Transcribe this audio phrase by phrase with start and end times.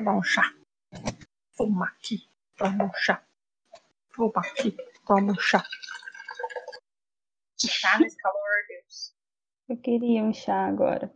[0.00, 0.42] tomar um chá.
[1.52, 2.22] Fuma aqui,
[2.56, 3.22] toma um chá.
[4.10, 4.76] Fuma aqui,
[5.06, 5.62] toma um chá.
[7.58, 9.14] Chá nesse calor, Deus.
[9.68, 11.12] Eu queria um chá agora.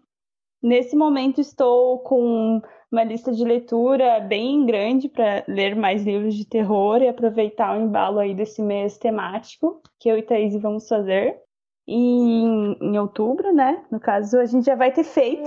[0.62, 2.60] Nesse momento estou com
[2.92, 7.80] uma lista de leitura bem grande para ler mais livros de terror e aproveitar o
[7.80, 11.40] embalo aí desse mês temático que eu e Thaís vamos fazer.
[11.86, 13.84] E em, em outubro, né?
[13.90, 15.42] No caso, a gente já vai ter feito.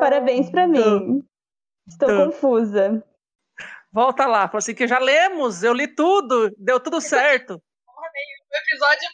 [0.00, 1.22] Parabéns para mim.
[1.88, 3.04] Estou confusa.
[3.92, 7.52] Volta lá, falou assim que já lemos, eu li tudo, deu tudo certo.
[7.54, 9.08] O episódio,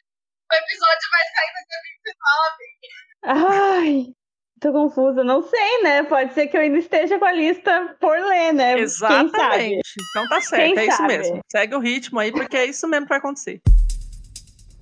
[0.50, 3.76] o episódio vai sair no dia 29.
[3.82, 4.14] Ai,
[4.58, 6.02] tô confusa, não sei, né?
[6.04, 8.78] Pode ser que eu ainda esteja com a lista por ler, né?
[8.78, 9.82] Exatamente.
[10.10, 10.92] Então tá certo, Quem é sabe?
[10.92, 11.40] isso mesmo.
[11.52, 13.60] Segue o ritmo aí, porque é isso mesmo que vai acontecer.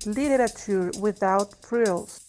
[0.05, 2.28] Literature without frills.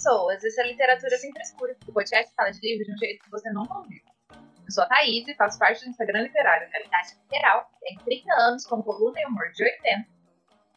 [0.00, 0.42] Pessoas.
[0.42, 1.76] Esse é Literatura sem frescura.
[1.86, 4.00] O podcast fala de livros de um jeito que você não ouviu.
[4.32, 7.68] Eu sou a Thaís e faço parte do Instagram Literário Realidade Literal.
[7.80, 10.08] Tenho 30 anos, com coluna e humor de 80.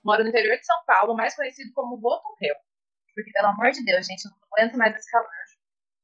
[0.03, 2.55] Moro no interior de São Paulo, mais conhecido como Voto Rio.
[3.15, 5.29] Porque, pelo amor de Deus, gente, eu não aguento mais esse calor.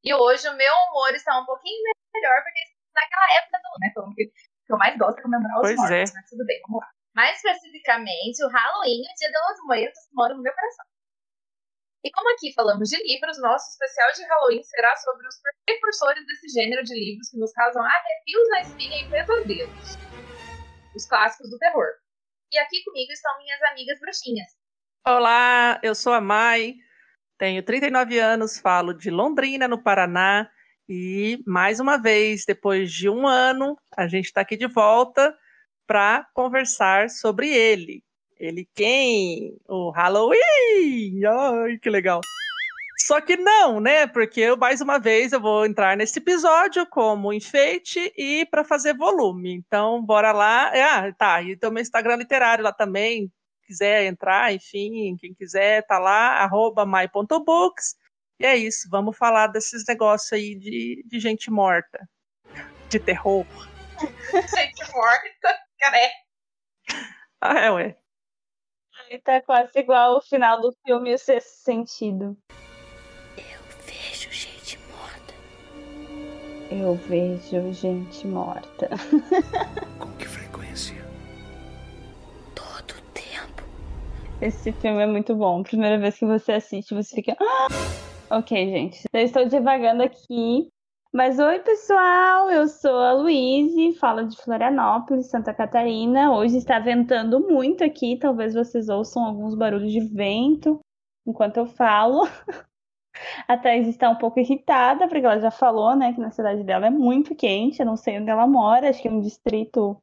[0.03, 2.62] E hoje o meu humor está um pouquinho melhor, porque
[2.95, 6.14] naquela época do né, que, que eu mais gosto é comemorar os pois mortos, é.
[6.14, 6.90] mas tudo bem, vamos lá.
[7.16, 10.86] Mais especificamente, o Halloween o Dia das Moedas moram no meu coração.
[12.02, 16.47] E como aqui falamos de livros, nosso especial de Halloween será sobre os precursores desse
[16.47, 19.97] gênero de livros que nos causam arrepios na espinha e pesadelos.
[20.95, 21.88] Os clássicos do terror.
[22.53, 24.47] E aqui comigo estão minhas amigas bruxinhas.
[25.06, 26.75] Olá, eu sou a Mai,
[27.38, 30.50] tenho 39 anos, falo de Londrina, no Paraná,
[30.88, 35.38] e mais uma vez, depois de um ano, a gente está aqui de volta
[35.85, 38.03] para conversar sobre ele,
[38.39, 39.57] ele quem?
[39.67, 41.25] O Halloween!
[41.25, 42.22] Ai, que legal.
[43.00, 44.07] Só que não, né?
[44.07, 48.95] Porque eu, mais uma vez, eu vou entrar nesse episódio como enfeite e para fazer
[48.95, 49.53] volume.
[49.53, 50.72] Então, bora lá.
[50.73, 51.41] Ah, tá.
[51.41, 53.31] E tem o meu Instagram literário lá também.
[53.63, 57.95] Quiser entrar, enfim, quem quiser, tá lá, arroba my.books.
[58.39, 62.07] E é isso, vamos falar desses negócios aí de, de gente morta.
[62.89, 63.45] De terror.
[64.00, 65.97] gente morta, cara.
[67.41, 67.99] Ah, é, ué.
[69.18, 72.38] Tá quase igual o final do filme O Sexto Sentido.
[73.36, 75.34] Eu vejo gente morta.
[76.70, 78.90] Eu vejo gente morta.
[79.98, 81.03] Com que frequência?
[82.53, 83.64] Todo tempo.
[84.40, 85.64] Esse filme é muito bom.
[85.64, 87.36] Primeira vez que você assiste, você fica.
[87.40, 87.68] Ah!
[88.38, 89.06] Ok, gente.
[89.12, 90.72] Eu estou devagando aqui
[91.12, 96.31] mas oi, pessoal, eu sou a Luíse, falo de Florianópolis, Santa Catarina.
[96.36, 100.80] Hoje está ventando muito aqui, talvez vocês ouçam alguns barulhos de vento
[101.25, 102.28] enquanto eu falo.
[103.48, 106.88] A Thais está um pouco irritada, porque ela já falou, né, que na cidade dela
[106.88, 109.98] é muito quente, eu não sei onde ela mora, acho que é um distrito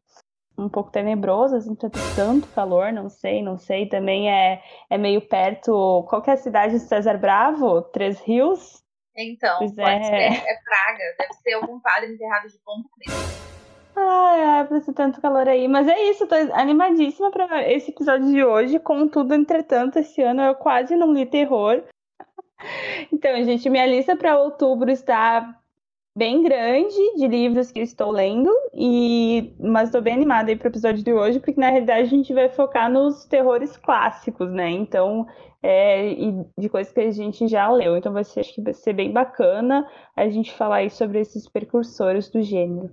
[0.58, 3.86] um pouco tenebroso, assim, ter tanto calor, não sei, não sei.
[3.88, 6.04] Também é, é meio perto.
[6.08, 7.82] Qual que é a cidade de César Bravo?
[7.82, 8.85] Três Rios?
[9.16, 10.04] Então, pois pode é.
[10.04, 11.04] ser, é praga.
[11.18, 13.46] Deve ser algum padre enterrado de preta.
[13.96, 15.66] Ai, ai, pra ser tanto calor aí.
[15.66, 18.78] Mas é isso, tô animadíssima pra esse episódio de hoje.
[18.78, 21.82] Contudo, entretanto, esse ano eu quase não li terror.
[23.12, 25.54] Então, gente, minha lista para outubro está
[26.16, 30.66] bem grande de livros que eu estou lendo, e mas estou bem animada aí para
[30.66, 34.70] o episódio de hoje, porque na realidade a gente vai focar nos terrores clássicos, né?
[34.70, 35.26] Então,
[35.62, 37.98] é, e de coisas que a gente já leu.
[37.98, 42.30] Então ser, acho que vai ser bem bacana a gente falar aí sobre esses precursores
[42.30, 42.90] do gênero.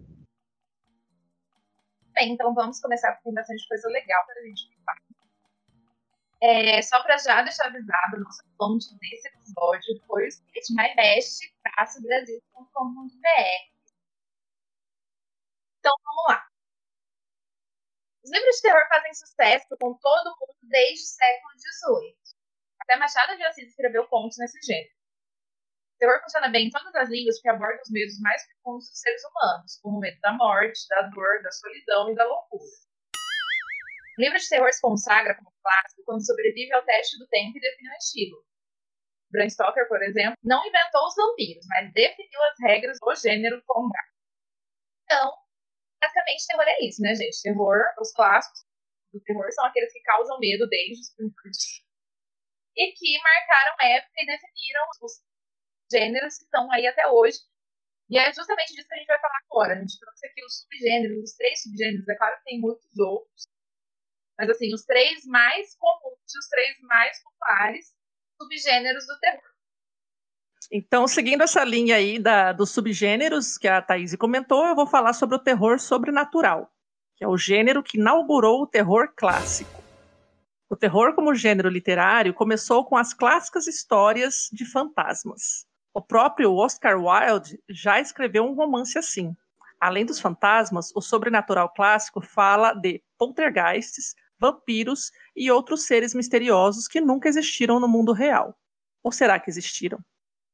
[2.14, 4.98] Bem, então vamos começar tem bastante coisa legal para a gente falar.
[6.42, 10.74] É, só para já deixar avisado, nossa fonte desse episódio foi o site
[11.78, 13.74] mybest.brasil.com.br.
[15.80, 16.48] Então vamos lá.
[18.24, 22.18] Os livros de terror fazem sucesso com todo mundo desde o século XVIII.
[22.82, 24.94] Até Machado de Assis escreveu contos nesse gênero.
[25.96, 29.00] O terror funciona bem em todas as línguas porque aborda os medos mais profundos dos
[29.00, 32.64] seres humanos, como o medo da morte, da dor, da solidão e da loucura.
[34.18, 37.62] O livro de terror se consagra como clássico quando sobrevive ao teste do tempo e
[37.62, 38.46] define o estilo.
[39.34, 43.90] Bram Stoker, por exemplo, não inventou os vampiros, mas definiu as regras do gênero com
[45.06, 45.34] Então,
[46.00, 47.42] basicamente, terror é isso, né, gente?
[47.42, 48.62] Terror, os clássicos
[49.12, 51.84] do terror são aqueles que causam medo desde os primórdios.
[52.78, 55.14] E que marcaram época e definiram os
[55.92, 57.40] gêneros que estão aí até hoje.
[58.10, 59.74] E é justamente disso que a gente vai falar agora.
[59.74, 62.08] A gente trouxe aqui os subgêneros, os três subgêneros.
[62.08, 63.48] É claro que tem muitos outros.
[64.38, 67.94] Mas, assim, os três mais comuns, os três mais populares
[68.44, 69.54] subgêneros do terror.
[70.72, 75.14] Então, seguindo essa linha aí da, dos subgêneros que a Thaís comentou, eu vou falar
[75.14, 76.72] sobre o terror sobrenatural,
[77.16, 79.84] que é o gênero que inaugurou o terror clássico.
[80.70, 85.66] O terror como gênero literário começou com as clássicas histórias de fantasmas.
[85.94, 89.36] O próprio Oscar Wilde já escreveu um romance assim.
[89.80, 97.02] Além dos fantasmas, o sobrenatural clássico fala de poltergeists, vampiros e outros seres misteriosos que
[97.02, 98.58] nunca existiram no mundo real.
[99.04, 100.00] Ou será que existiram?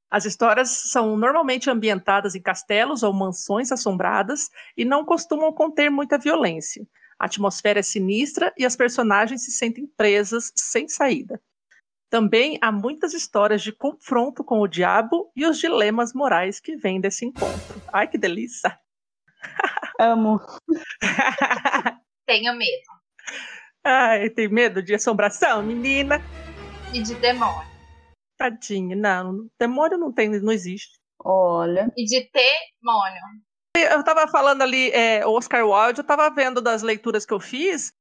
[0.10, 6.18] As histórias são normalmente ambientadas em castelos ou mansões assombradas e não costumam conter muita
[6.18, 6.88] violência.
[7.20, 11.40] A atmosfera é sinistra e as personagens se sentem presas sem saída.
[12.10, 17.00] Também há muitas histórias de confronto com o diabo e os dilemas morais que vêm
[17.00, 17.80] desse encontro.
[17.94, 18.80] Ai, que delícia!
[20.00, 20.40] Amo.
[22.26, 22.88] Tenha medo.
[23.84, 26.22] Ai, tem medo de assombração, menina?
[26.94, 27.68] E de demônio.
[28.38, 29.50] Tadinha, não.
[29.60, 31.00] Demônio não tem, não existe.
[31.24, 31.92] Olha.
[31.98, 33.22] E de demônio.
[33.76, 37.94] Eu tava falando ali, é, Oscar Wilde, eu tava vendo das leituras que eu fiz.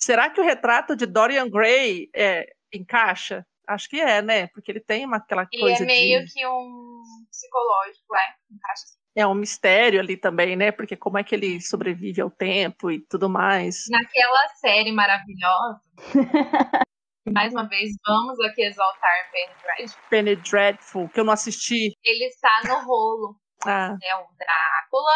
[0.00, 3.46] Será que o retrato de Dorian Gray é, encaixa?
[3.66, 4.48] Acho que é, né?
[4.48, 6.32] Porque ele tem uma, aquela Ele coisa é meio de...
[6.32, 8.34] que um psicológico, é.
[8.50, 9.03] Encaixa sim.
[9.16, 10.72] É um mistério ali também, né?
[10.72, 13.84] Porque como é que ele sobrevive ao tempo e tudo mais.
[13.88, 15.80] Naquela série maravilhosa.
[17.32, 20.02] mais uma vez, vamos aqui exaltar Penny Dreadful.
[20.10, 21.92] Penny Dreadful, que eu não assisti.
[22.04, 23.36] Ele está no rolo.
[23.64, 25.14] Ah, É o Drácula,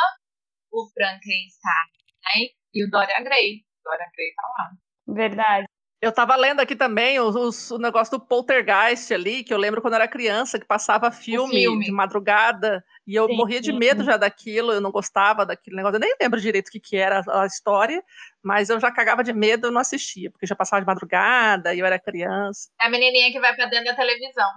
[0.73, 1.91] o Frankenstein
[2.25, 2.49] né?
[2.75, 3.65] e o Dorian Gray.
[3.85, 4.71] Dorian Gray tá lá.
[5.15, 5.67] Verdade.
[6.01, 9.95] Eu tava lendo aqui também os, o negócio do Poltergeist ali, que eu lembro quando
[9.95, 11.85] eu era criança, que passava filme, filme.
[11.85, 13.79] de madrugada, e eu Sim, morria de sim.
[13.79, 16.97] medo já daquilo, eu não gostava daquele negócio, eu nem lembro direito o que, que
[16.97, 18.03] era a história,
[18.43, 21.81] mas eu já cagava de medo, eu não assistia, porque já passava de madrugada, e
[21.81, 22.69] eu era criança.
[22.81, 24.51] É a menininha que vai pra dentro da televisão.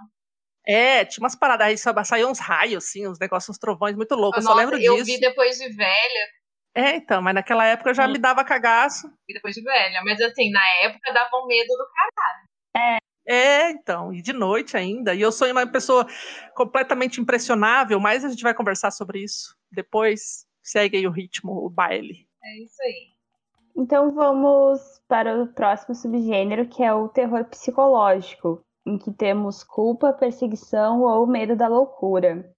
[0.64, 4.14] É, tinha umas paradas aí, só saíam uns raios, assim, uns negócios, uns trovões muito
[4.14, 5.06] loucos, eu só Nossa, lembro eu disso.
[5.06, 6.41] vi depois de velha.
[6.74, 8.12] É, então, mas naquela época já Sim.
[8.12, 9.08] me dava cagaço.
[9.28, 10.00] Vi depois de velha.
[10.04, 12.98] Mas assim, na época dava um medo do cara.
[13.26, 15.14] É, então, e de noite ainda.
[15.14, 16.06] E eu sou uma pessoa
[16.54, 20.46] completamente impressionável, mas a gente vai conversar sobre isso depois.
[20.62, 22.26] Segue aí o ritmo, o baile.
[22.42, 23.12] É isso aí.
[23.76, 30.12] Então vamos para o próximo subgênero, que é o terror psicológico, em que temos culpa,
[30.12, 32.52] perseguição ou medo da loucura.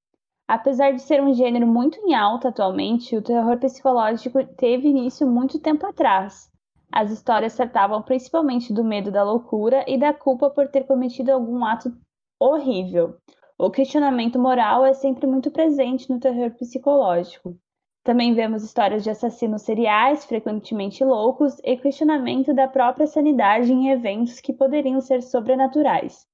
[0.46, 5.58] Apesar de ser um gênero muito em alta atualmente, o terror psicológico teve início muito
[5.58, 6.50] tempo atrás.
[6.93, 11.64] As histórias tratavam principalmente do medo da loucura e da culpa por ter cometido algum
[11.64, 11.91] ato
[12.38, 13.17] horrível.
[13.58, 17.56] O questionamento moral é sempre muito presente no terror psicológico.
[18.05, 24.41] Também vemos histórias de assassinos seriais, frequentemente loucos, e questionamento da própria sanidade em eventos
[24.41, 26.26] que poderiam ser sobrenaturais.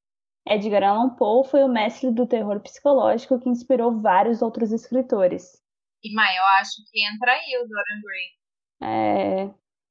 [0.46, 5.60] Edgar Allan Poe foi o mestre do terror psicológico que inspirou vários outros escritores.
[6.02, 8.30] E, mãe, eu acho que entra aí o Dorian Gray.
[8.82, 9.42] É,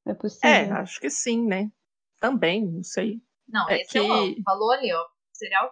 [0.08, 0.76] é É, possível.
[0.78, 1.70] acho que sim, né?
[2.20, 3.22] Também, não sei.
[3.48, 4.36] Não, É esse que- amo.
[4.44, 5.06] Falou ali, ó.
[5.34, 5.70] Serial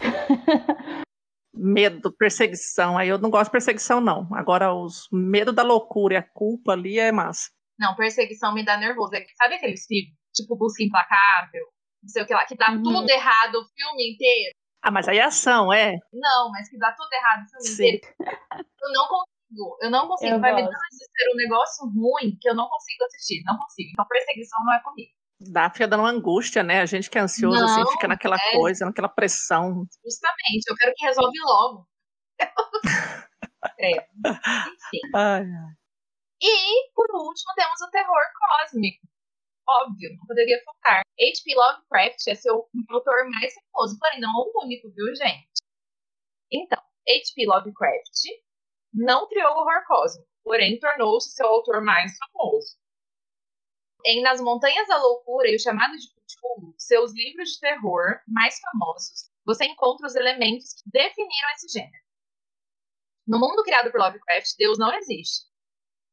[1.54, 2.98] Medo, perseguição.
[2.98, 4.28] Aí eu não gosto de perseguição, não.
[4.34, 7.50] Agora, os medo da loucura e a culpa ali é massa.
[7.78, 9.14] Não, perseguição me dá nervoso.
[9.14, 10.12] É- Sabe aqueles filmes?
[10.34, 11.64] Tipo Busca Implacável?
[12.02, 12.82] Não sei o que lá, que dá Uhum.
[12.82, 14.54] tudo errado o filme inteiro.
[14.82, 15.96] Ah, mas aí é ação, é?
[16.12, 17.96] Não, mas que dá tudo errado o filme Sim.
[17.96, 18.14] inteiro.
[18.20, 19.78] Eu não consigo.
[19.82, 20.34] Eu não consigo.
[20.36, 20.78] Eu Vai me dar gosto.
[20.78, 23.42] um desespero, um negócio ruim que eu não consigo assistir.
[23.44, 23.90] Não consigo.
[23.92, 25.10] Então perseguição não é comigo.
[25.40, 26.80] Dá, fica dando uma angústia, né?
[26.80, 28.52] A gente que é ansioso, Não, assim, fica naquela é.
[28.52, 29.84] coisa, naquela pressão.
[30.04, 30.64] Justamente.
[30.68, 31.88] Eu quero que resolve logo.
[33.76, 34.02] Credo.
[34.68, 35.00] Enfim.
[35.14, 35.72] Ai, ai.
[36.40, 38.22] E, por último, temos o terror
[38.62, 39.06] cósmico.
[39.68, 41.02] Óbvio, não poderia faltar.
[41.20, 41.54] H.P.
[41.54, 45.46] Lovecraft é seu autor mais famoso, porém não o único, viu, gente?
[46.50, 47.46] Então, H.P.
[47.46, 48.24] Lovecraft
[48.94, 52.78] não criou o horror cósmico, porém tornou-se seu autor mais famoso.
[54.06, 58.58] Em Nas Montanhas da Loucura e o Chamado de Cthulhu, seus livros de terror mais
[58.60, 62.04] famosos, você encontra os elementos que definiram esse gênero.
[63.26, 65.46] No mundo criado por Lovecraft, Deus não existe.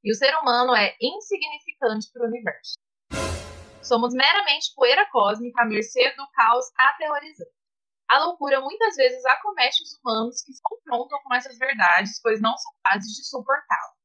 [0.03, 2.75] E o ser humano é insignificante para o universo.
[3.85, 7.51] Somos meramente poeira cósmica à mercê do caos aterrorizante.
[8.09, 12.55] A loucura muitas vezes acomete os humanos que se confrontam com essas verdades, pois não
[12.57, 13.95] são capazes de suportá-la.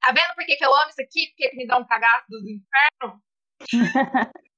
[0.00, 1.28] Tá vendo por que, que eu amo isso aqui?
[1.28, 3.20] Porque me dá um cagaço dos infernos?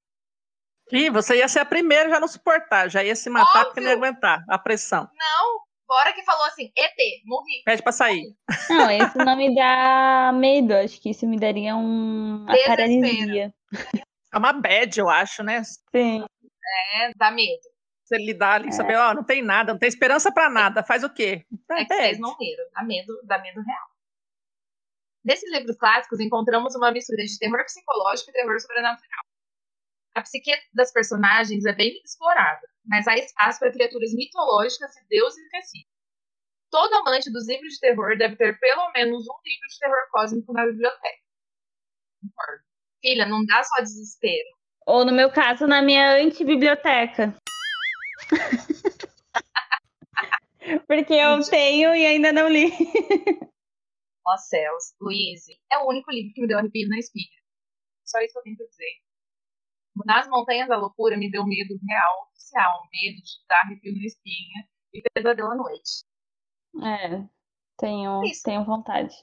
[0.91, 3.65] Ih, você ia ser a primeira já não suportar, já ia se matar Óbvio.
[3.65, 5.09] porque não ia aguentar a pressão.
[5.15, 7.63] Não, bora que falou assim, ET, morri.
[7.65, 8.35] Pede pra sair.
[8.69, 10.73] Não, isso não me dá medo.
[10.73, 12.43] Acho que isso me daria um...
[12.43, 13.53] uma paralisia.
[14.33, 15.61] É uma bad, eu acho, né?
[15.63, 16.25] Sim.
[16.95, 17.61] É, dá medo.
[18.03, 21.09] Você lidar ali, saber, ó, não tem nada, não tem esperança pra nada, faz o
[21.09, 21.45] quê?
[21.71, 22.03] É que bad.
[22.03, 23.87] vocês não riram, dá medo, dá medo real.
[25.23, 29.23] Nesses livros clássicos encontramos uma mistura de terror psicológico e terror sobrenatural.
[30.15, 35.43] A psique das personagens é bem explorada, mas há espaço para criaturas mitológicas e deuses
[35.45, 35.91] esquecidos.
[36.69, 40.53] Todo amante dos livros de terror deve ter pelo menos um livro de terror cósmico
[40.53, 41.23] na biblioteca.
[42.21, 42.63] Concordo.
[43.01, 44.49] Filha, não dá só desespero.
[44.85, 47.35] Ou no meu caso, na minha antibiblioteca.
[50.87, 52.71] Porque eu tenho e ainda não li.
[54.25, 57.25] Ó céus, Luiz, é o único livro que me deu arrepio na espinha.
[58.05, 59.03] Só isso que eu tenho pra dizer.
[60.05, 64.67] Nas Montanhas da Loucura me deu medo real, oficial, medo de dar arrepio na espinha
[64.93, 66.03] e pesadelo à noite.
[66.81, 67.23] É,
[67.77, 68.41] tenho, Isso.
[68.43, 69.15] tenho vontade.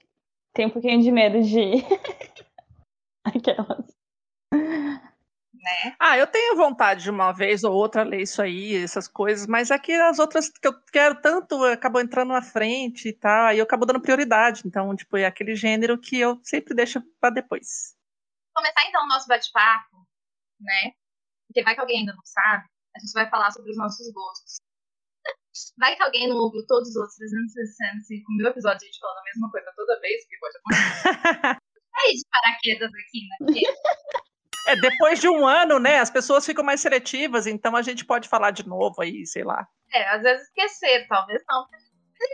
[0.53, 1.73] Tenho um pouquinho de medo de.
[3.25, 3.87] Aquelas.
[4.53, 5.95] Né?
[5.99, 9.71] Ah, eu tenho vontade de uma vez ou outra ler isso aí, essas coisas, mas
[9.71, 13.65] aqui as outras que eu quero tanto acabam entrando na frente e tal, aí eu
[13.65, 14.63] acabo dando prioridade.
[14.65, 17.95] Então, tipo, é aquele gênero que eu sempre deixo pra depois.
[18.55, 20.00] Começar então o nosso bate-papo,
[20.61, 20.93] né?
[21.47, 22.65] Porque vai que alguém ainda não sabe,
[22.95, 24.61] a gente vai falar sobre os nossos gostos.
[25.79, 29.25] Vai que alguém não ouviu todos os outros 365 mil episódios a gente falando a
[29.25, 31.59] mesma coisa toda vez, porque pode acontecer.
[32.01, 33.61] Aí de paraquedas aqui, né?
[34.69, 38.29] É, depois de um ano, né, as pessoas ficam mais seletivas, então a gente pode
[38.29, 39.67] falar de novo aí, sei lá.
[39.93, 41.67] É, às vezes esquecer, talvez não.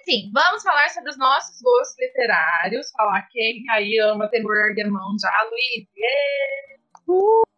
[0.01, 4.91] Enfim, vamos falar sobre os nossos gostos literários, falar quem aí ama terror ergue a
[4.91, 5.89] mão já, Luiz.
[5.97, 7.56] ê!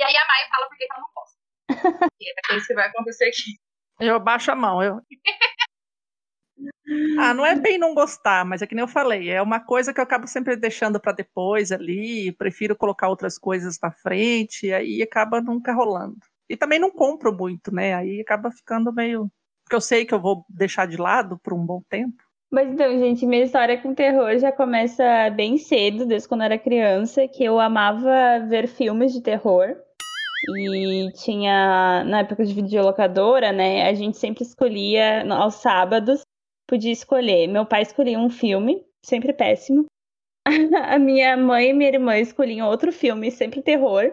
[0.00, 1.38] E aí a Mai fala por que que ela não gosta.
[2.20, 3.60] E é isso que vai acontecer aqui.
[4.00, 4.82] Eu baixo a mão.
[4.82, 5.00] Eu...
[7.18, 9.94] Ah, não é bem não gostar, mas é que nem eu falei, é uma coisa
[9.94, 14.74] que eu acabo sempre deixando para depois ali, prefiro colocar outras coisas na frente, e
[14.74, 16.18] aí acaba nunca rolando.
[16.48, 17.94] E também não compro muito, né?
[17.94, 19.30] Aí acaba ficando meio.
[19.62, 22.22] Porque eu sei que eu vou deixar de lado por um bom tempo.
[22.50, 26.58] Mas então, gente, minha história com terror já começa bem cedo, desde quando eu era
[26.58, 29.76] criança, que eu amava ver filmes de terror.
[30.48, 33.88] E tinha, na época de videolocadora, né?
[33.88, 36.22] A gente sempre escolhia, aos sábados,
[36.66, 37.46] podia escolher.
[37.46, 39.86] Meu pai escolhia um filme, sempre péssimo.
[40.86, 44.12] A minha mãe e minha irmã escolhiam outro filme, sempre terror.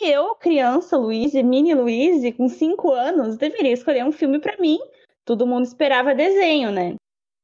[0.00, 4.78] E eu, criança, Luiz, mini Luiz, com 5 anos, deveria escolher um filme pra mim.
[5.24, 6.96] Todo mundo esperava desenho, né?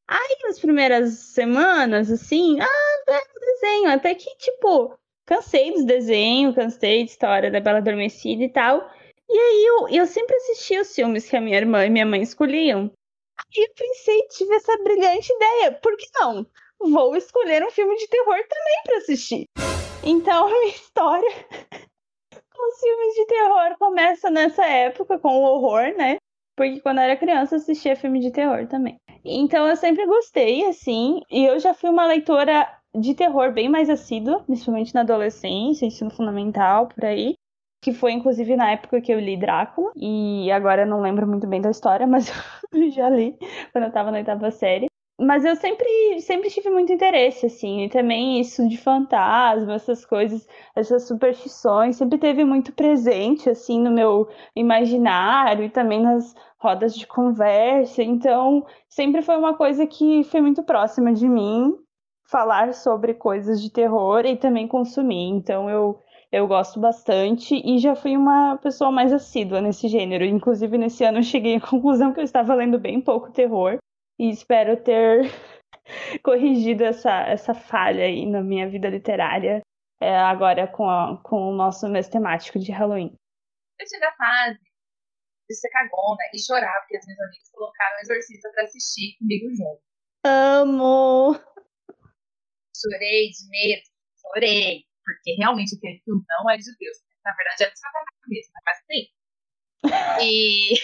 [0.09, 3.91] Aí, nas primeiras semanas, assim, ah, é desenho.
[3.91, 4.99] Até que, tipo,
[5.29, 8.91] cansei dos desenhos, cansei de história da Bela Adormecida e tal.
[9.29, 12.23] E aí, eu, eu sempre assistia os filmes que a minha irmã e minha mãe
[12.23, 12.91] escolhiam.
[13.39, 15.73] Aí eu pensei, tive essa brilhante ideia.
[15.73, 16.47] Por que não?
[16.81, 19.45] Vou escolher um filme de terror também pra assistir.
[20.03, 21.31] Então, a minha história
[22.33, 26.17] com filmes de terror começa nessa época, com o horror, né?
[26.57, 28.97] Porque quando eu era criança, eu assistia filme de terror também.
[29.23, 31.21] Então, eu sempre gostei, assim.
[31.31, 36.11] E eu já fui uma leitora de terror bem mais assídua, principalmente na adolescência, ensino
[36.11, 37.35] fundamental, por aí.
[37.81, 39.93] Que foi, inclusive, na época que eu li Drácula.
[39.97, 42.33] E agora eu não lembro muito bem da história, mas
[42.73, 43.39] eu já li
[43.73, 44.89] quando eu tava na oitava série.
[45.21, 47.83] Mas eu sempre, sempre tive muito interesse, assim.
[47.85, 53.91] E também isso de fantasma, essas coisas, essas superstições, sempre teve muito presente, assim, no
[53.91, 58.03] meu imaginário e também nas rodas de conversa.
[58.03, 61.77] Então, sempre foi uma coisa que foi muito próxima de mim
[62.31, 65.29] falar sobre coisas de terror e também consumir.
[65.31, 70.25] Então, eu eu gosto bastante e já fui uma pessoa mais assídua nesse gênero.
[70.27, 73.79] Inclusive, nesse ano eu cheguei à conclusão que eu estava lendo bem pouco terror
[74.21, 75.23] e espero ter
[76.23, 79.63] corrigido essa, essa falha aí na minha vida literária
[80.03, 83.15] é, agora com, a- com o nosso mês temático de Halloween.
[83.81, 84.59] Eu tive a fase
[85.49, 89.47] de ser cagona e chorar porque as minhas amigas colocaram o Exorcista pra assistir comigo
[89.57, 89.81] junto.
[90.27, 91.41] Amo!
[92.81, 93.83] Chorei de medo,
[94.21, 96.99] chorei, porque realmente aquele filme não é de Deus.
[97.25, 99.07] Na verdade, é de Satanás mesmo, mas sim.
[100.21, 100.75] E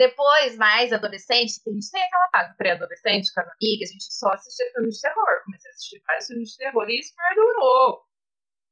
[0.00, 4.32] depois, mais adolescente, a gente tem aquela fase pré-adolescente com as amigas, a gente só
[4.32, 5.44] assistia filmes de terror.
[5.44, 8.00] Comecei a assistir vários filmes de terror e isso perdurou.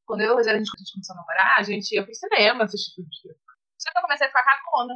[0.06, 2.64] Quando eu e a gente, a gente começou a namorar, a gente ia pro cinema
[2.64, 3.40] assistir filmes de terror.
[3.76, 4.94] Só que eu comecei a ficar cagona.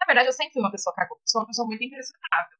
[0.00, 1.20] Na verdade, eu sempre fui uma pessoa cagona.
[1.24, 2.58] Sou uma pessoa muito impressionável.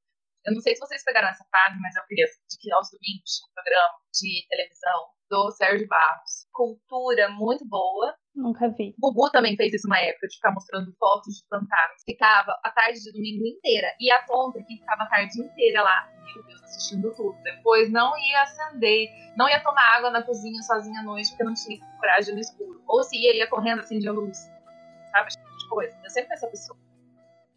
[0.48, 3.52] Eu não sei se vocês pegaram essa fase, mas eu queria que aos domingos um
[3.52, 6.48] programa de televisão do Sérgio Barros.
[6.54, 8.16] Cultura muito boa.
[8.34, 8.94] Nunca vi.
[9.02, 12.02] O Bubu também fez isso uma época, de ficar mostrando fotos de fantasmas.
[12.06, 13.88] Ficava a tarde de domingo inteira.
[14.00, 17.36] E a tonta que ficava a tarde inteira lá, meu Deus, assistindo tudo.
[17.42, 21.52] Depois não ia acender, não ia tomar água na cozinha sozinha à noite, porque não
[21.52, 22.82] tinha coragem no escuro.
[22.86, 24.38] Ou se ia, ia correndo assim de luz.
[25.10, 25.28] Sabe?
[25.28, 26.00] Esse tipo de coisa.
[26.02, 26.78] Eu sempre fui essa pessoa.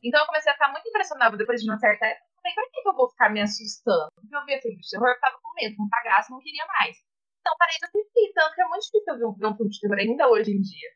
[0.04, 2.31] Então eu comecei a ficar muito impressionada depois de uma certa época.
[2.42, 4.10] Falei, pra que eu vou ficar me assustando?
[4.16, 6.98] Porque eu via filme de terror, eu tava com medo, com cagaço, não queria mais.
[7.42, 9.98] Então parei de assistir, tanto que é muito difícil ver um, um filme de terror
[10.00, 10.90] ainda hoje em dia.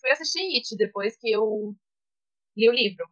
[0.00, 1.74] Fui assistir It depois que eu
[2.56, 3.06] li o livro.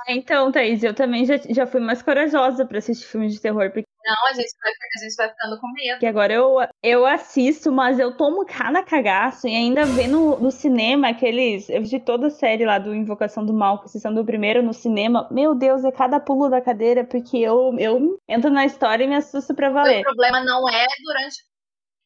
[0.00, 3.70] Ah, Então, Thaís, eu também já, já fui mais corajosa pra assistir filmes de terror,
[3.72, 6.06] porque Não, a gente vai, a gente vai ficando com medo.
[6.06, 11.08] agora eu, eu assisto, mas eu tomo cada cagaço e ainda ver no, no cinema
[11.08, 11.68] aqueles.
[11.70, 14.72] Eu vi toda a série lá do Invocação do Mal, com exceção do primeiro no
[14.74, 15.28] cinema.
[15.30, 19.14] Meu Deus, é cada pulo da cadeira, porque eu, eu entro na história e me
[19.14, 20.02] assusto pra O valer.
[20.02, 21.36] problema não é durante.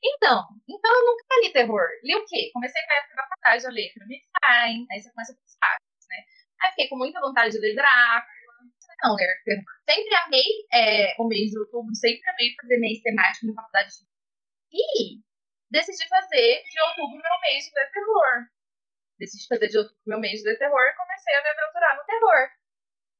[0.04, 1.86] Então, então eu nunca li terror.
[2.04, 2.50] Li o quê?
[2.52, 6.16] Comecei na época da faculdade a ler Frankenstein, aí você começa com os clássicos, né?
[6.62, 8.35] Aí fiquei com muita vontade de ler Drácula.
[9.02, 9.64] Não, ler terror.
[9.88, 13.92] Sempre amei é, o mês de outubro, sempre amei fazer mês temático na faculdade.
[14.72, 15.20] E
[15.70, 18.48] decidi fazer de outubro meu mês de terror.
[19.18, 22.48] Decidi fazer de outubro meu mês de terror e comecei a me aventurar no terror.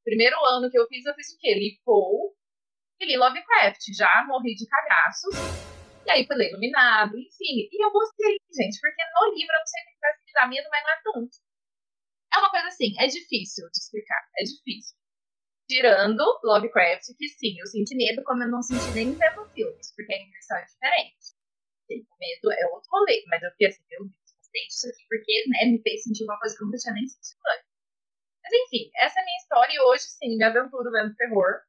[0.04, 1.54] Primeiro ano que eu fiz, eu fiz o quê?
[1.54, 2.32] Li Poe
[3.00, 3.80] e li Lovecraft.
[3.96, 5.34] Já morri de cagaços.
[6.06, 7.68] E aí fui Iluminado, enfim.
[7.72, 10.48] E eu gostei, gente, porque no livro eu não sei o que vai me dar
[10.48, 11.38] medo, mas não é tanto.
[12.32, 14.96] É uma coisa assim, é difícil de explicar, é difícil.
[15.68, 20.14] Tirando Lovecraft, que sim, eu senti medo como eu não senti nem vendo filmes, porque
[20.14, 21.34] a imersão é diferente.
[21.90, 25.44] O medo é outro rolê, mas eu fiquei assim, meu Deus, gostei disso aqui, porque
[25.48, 27.66] né, me fez sentir uma coisa que eu nunca tinha nem sentido antes.
[28.44, 31.60] Mas enfim, essa é a minha história e hoje sim, me aventuro vendo terror.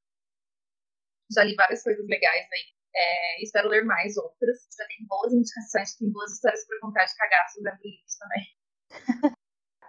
[1.34, 2.78] Já li várias coisas legais aí.
[2.96, 4.68] É, espero ler mais outras.
[4.78, 8.58] Já tem boas indicações, tem boas histórias para contar de cagaço vendo livros também.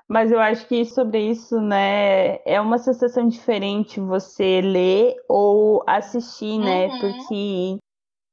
[0.09, 6.59] Mas eu acho que sobre isso, né, é uma sensação diferente você ler ou assistir,
[6.59, 6.87] né?
[6.87, 6.99] Uhum.
[6.99, 7.79] Porque,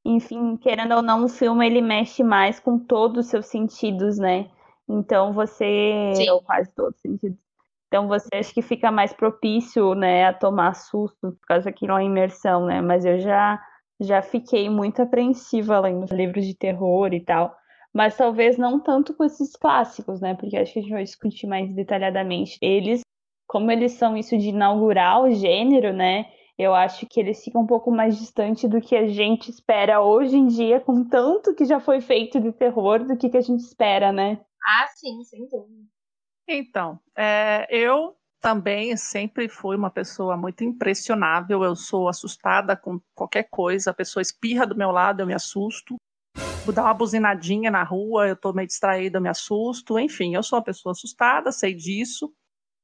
[0.06, 4.50] enfim, querendo ou não, o filme ele mexe mais com todos os seus sentidos, né?
[4.88, 6.30] Então você, Sim.
[6.30, 7.38] ou quase todos os sentidos.
[7.88, 12.66] Então você acha que fica mais propício, né, a tomar susto por causa daquela imersão,
[12.66, 12.82] né?
[12.82, 13.62] Mas eu já
[14.00, 17.56] já fiquei muito apreensiva lendo livros de terror e tal.
[17.96, 20.36] Mas talvez não tanto com esses clássicos, né?
[20.36, 22.58] Porque acho que a gente vai discutir mais detalhadamente.
[22.62, 23.00] Eles,
[23.48, 26.26] como eles são isso de inaugurar o gênero, né?
[26.58, 30.36] Eu acho que eles ficam um pouco mais distante do que a gente espera hoje
[30.36, 33.62] em dia, com tanto que já foi feito de terror, do que, que a gente
[33.62, 34.42] espera, né?
[34.62, 35.88] Ah, sim, sem dúvida.
[36.46, 41.64] Então, é, eu também sempre fui uma pessoa muito impressionável.
[41.64, 43.92] Eu sou assustada com qualquer coisa.
[43.92, 45.96] A pessoa espirra do meu lado, eu me assusto.
[46.66, 50.00] Vou dar uma buzinadinha na rua, eu tô meio distraída, eu me assusto.
[50.00, 52.34] Enfim, eu sou uma pessoa assustada, sei disso.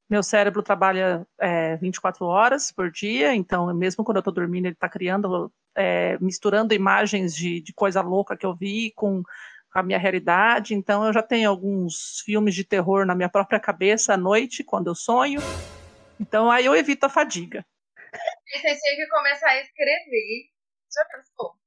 [0.07, 4.75] Meu cérebro trabalha é, 24 horas por dia, então mesmo quando eu tô dormindo, ele
[4.75, 9.23] tá criando, é, misturando imagens de, de coisa louca que eu vi com
[9.73, 10.75] a minha realidade.
[10.75, 14.87] Então eu já tenho alguns filmes de terror na minha própria cabeça à noite, quando
[14.91, 15.41] eu sonho.
[16.19, 17.65] Então aí eu evito a fadiga.
[18.45, 20.51] E você tinha que começar a escrever.
[20.93, 21.60] Já pensou?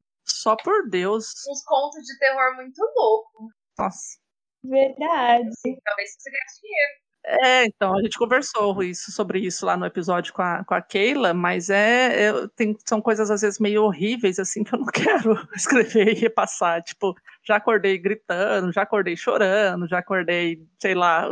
[0.45, 1.25] Só por Deus.
[1.49, 3.55] Uns contos de terror muito loucos.
[3.79, 4.19] Nossa.
[4.63, 5.49] Verdade.
[5.83, 7.05] Talvez você ganhasse dinheiro.
[7.27, 10.83] É, então, a gente conversou isso, sobre isso lá no episódio com a, com a
[10.83, 14.87] Keila, mas é, eu- tem, são coisas às vezes meio horríveis, assim, que eu não
[15.25, 16.83] quero escrever e repassar.
[16.83, 21.27] Tipo, já acordei gritando, já acordei chorando, já acordei, sei lá,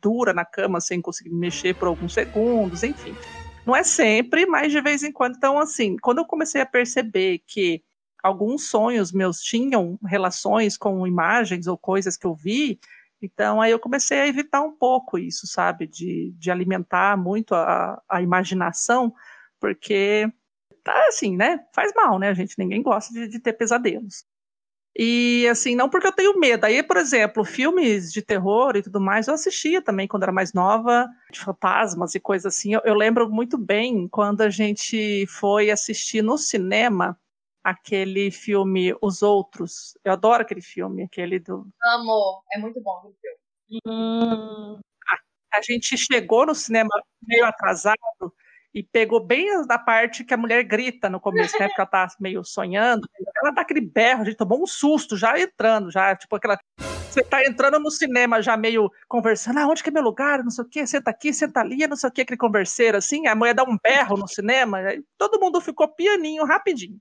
[0.00, 3.14] dura na cama sem conseguir me mexer por alguns segundos, enfim.
[3.64, 5.36] Não é sempre, mas de vez em quando.
[5.36, 7.80] Então, assim, quando eu comecei a perceber que
[8.22, 12.78] alguns sonhos meus tinham relações com imagens ou coisas que eu vi,
[13.20, 15.86] então aí eu comecei a evitar um pouco isso, sabe?
[15.86, 19.14] De, de alimentar muito a, a imaginação,
[19.60, 20.30] porque
[20.82, 21.64] tá assim, né?
[21.72, 22.58] Faz mal, né, gente?
[22.58, 24.24] Ninguém gosta de, de ter pesadelos.
[24.94, 26.64] E assim, não porque eu tenho medo.
[26.66, 30.52] Aí, por exemplo, filmes de terror e tudo mais, eu assistia também quando era mais
[30.52, 32.74] nova, de fantasmas e coisas assim.
[32.74, 37.18] Eu, eu lembro muito bem quando a gente foi assistir no cinema
[37.62, 39.96] aquele filme Os Outros.
[40.04, 41.66] Eu adoro aquele filme, aquele do.
[41.82, 43.80] Amor, é muito bom o filme.
[43.86, 44.78] Hum,
[45.54, 46.90] A gente chegou no cinema
[47.22, 47.96] meio atrasado
[48.74, 51.68] e pegou bem da parte que a mulher grita no começo, né?
[51.68, 53.06] Porque ela tá meio sonhando.
[53.42, 56.58] Ela dá aquele berro, a gente tomou um susto já entrando, já, tipo aquela.
[56.78, 60.42] Você tá entrando no cinema já meio conversando, ah, onde que é meu lugar?
[60.42, 63.26] Não sei o quê, senta aqui, senta ali, não sei o quê, aquele converseiro assim,
[63.26, 64.78] a mulher dá um berro no cinema,
[65.18, 66.98] todo mundo ficou pianinho rapidinho.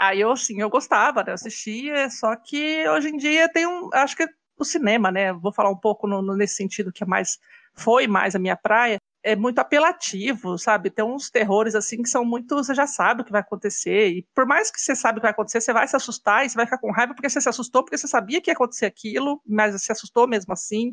[0.00, 1.30] Aí eu, assim, eu gostava, né?
[1.30, 3.90] Eu assistia, só que hoje em dia tem um.
[3.92, 4.26] Acho que
[4.58, 5.32] o cinema, né?
[5.32, 7.38] Vou falar um pouco no, no, nesse sentido que é mais
[7.74, 10.90] foi mais a minha praia é muito apelativo, sabe?
[10.90, 12.54] Tem uns terrores assim que são muito.
[12.56, 14.08] Você já sabe o que vai acontecer.
[14.08, 16.50] E por mais que você sabe o que vai acontecer, você vai se assustar e
[16.50, 18.86] você vai ficar com raiva porque você se assustou, porque você sabia que ia acontecer
[18.86, 20.92] aquilo, mas se assustou mesmo assim.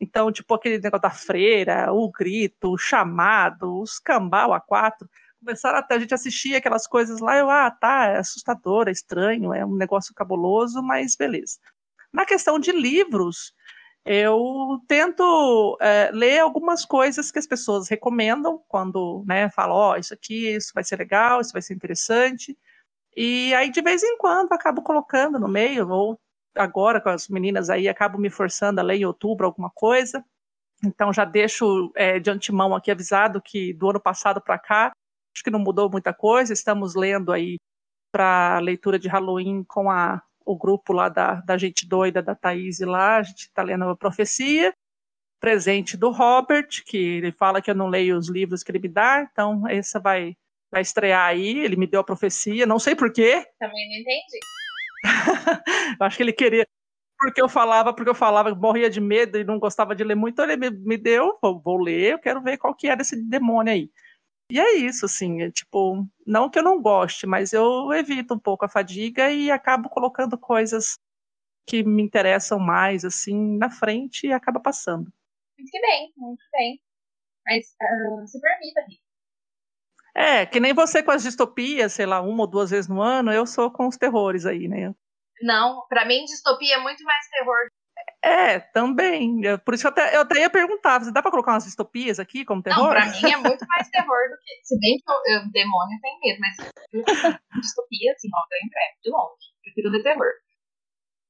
[0.00, 5.08] Então, tipo, aquele negócio da freira, o grito, o chamado, os cambau a quatro.
[5.44, 9.52] Começaram até a gente assistir aquelas coisas lá, eu, ah, tá, é assustador, é estranho,
[9.52, 11.58] é um negócio cabuloso, mas beleza.
[12.12, 13.52] Na questão de livros,
[14.04, 19.96] eu tento é, ler algumas coisas que as pessoas recomendam quando né, falam, ó, oh,
[19.96, 22.56] isso aqui, isso vai ser legal, isso vai ser interessante.
[23.16, 26.20] E aí, de vez em quando, acabo colocando no meio, ou
[26.56, 30.24] agora com as meninas aí, acabo me forçando a ler em outubro alguma coisa.
[30.84, 34.92] Então, já deixo é, de antemão aqui avisado que do ano passado para cá,
[35.34, 36.52] acho que não mudou muita coisa.
[36.52, 37.58] Estamos lendo aí
[38.12, 42.80] para leitura de Halloween com a o grupo lá da, da gente doida, da Thaís
[42.80, 44.72] lá, a gente está lendo a profecia,
[45.40, 48.88] presente do Robert, que ele fala que eu não leio os livros que ele me
[48.88, 50.36] dá, então essa vai,
[50.70, 53.44] vai estrear aí, ele me deu a profecia, não sei porquê.
[53.58, 54.38] Também não entendi.
[56.00, 56.66] eu acho que ele queria,
[57.18, 60.34] porque eu falava, porque eu falava, morria de medo e não gostava de ler muito,
[60.34, 63.16] então ele me, me deu, vou, vou ler, eu quero ver qual que era esse
[63.16, 63.90] demônio aí.
[64.50, 68.38] E é isso, assim, é, tipo, não que eu não goste, mas eu evito um
[68.38, 70.98] pouco a fadiga e acabo colocando coisas
[71.66, 75.12] que me interessam mais, assim, na frente e acaba passando.
[75.58, 76.80] Muito bem, muito bem.
[77.46, 78.80] Mas uh, se permita.
[80.14, 83.32] É, que nem você com as distopias, sei lá, uma ou duas vezes no ano,
[83.32, 84.94] eu sou com os terrores aí, né?
[85.40, 87.68] Não, para mim distopia é muito mais terror
[88.22, 89.40] é, também.
[89.64, 92.20] Por isso que eu até, eu até ia perguntar, você dá pra colocar umas distopias
[92.20, 92.84] aqui como terror?
[92.84, 94.60] Não, pra mim é muito mais terror do que.
[94.62, 96.56] Se bem que o demônio tem medo, mas
[97.60, 99.46] distopia, assim, ó, eu entrego de longe.
[99.62, 100.32] Prefiro ler terror.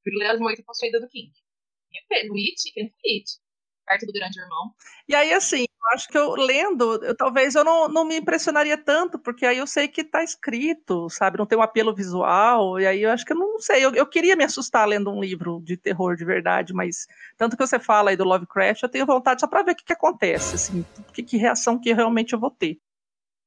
[0.03, 1.33] Prefiro ler As Moitas Possuídas do King.
[2.13, 3.41] It, It
[3.87, 4.75] perto do grande irmão.
[5.09, 5.65] E aí, assim,
[5.95, 9.67] acho que eu lendo, eu, talvez eu não, não me impressionaria tanto, porque aí eu
[9.67, 11.39] sei que tá escrito, sabe?
[11.39, 13.85] Não tem um apelo visual, e aí eu acho que eu não sei.
[13.85, 17.67] Eu, eu queria me assustar lendo um livro de terror de verdade, mas tanto que
[17.67, 20.57] você fala aí do Lovecraft, eu tenho vontade só pra ver o que, que acontece,
[20.57, 22.79] assim, que, que reação que realmente eu vou ter.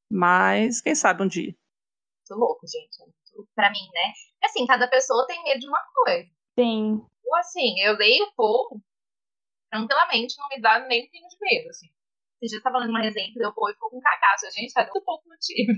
[0.09, 1.55] Mas, quem sabe um dia.
[2.29, 2.97] Muito louco, gente.
[3.53, 4.13] Pra mim, né?
[4.43, 6.29] Assim, cada pessoa tem medo de uma coisa.
[6.57, 7.01] Sim.
[7.25, 8.81] Ou assim, eu leio pouco,
[9.69, 11.89] tranquilamente não me dá nem um pingo de medo, assim.
[12.47, 14.45] Você já tá falando uma resenha que deu Paul e ficou com cagaço.
[14.45, 15.77] A gente tá muito pouco no time.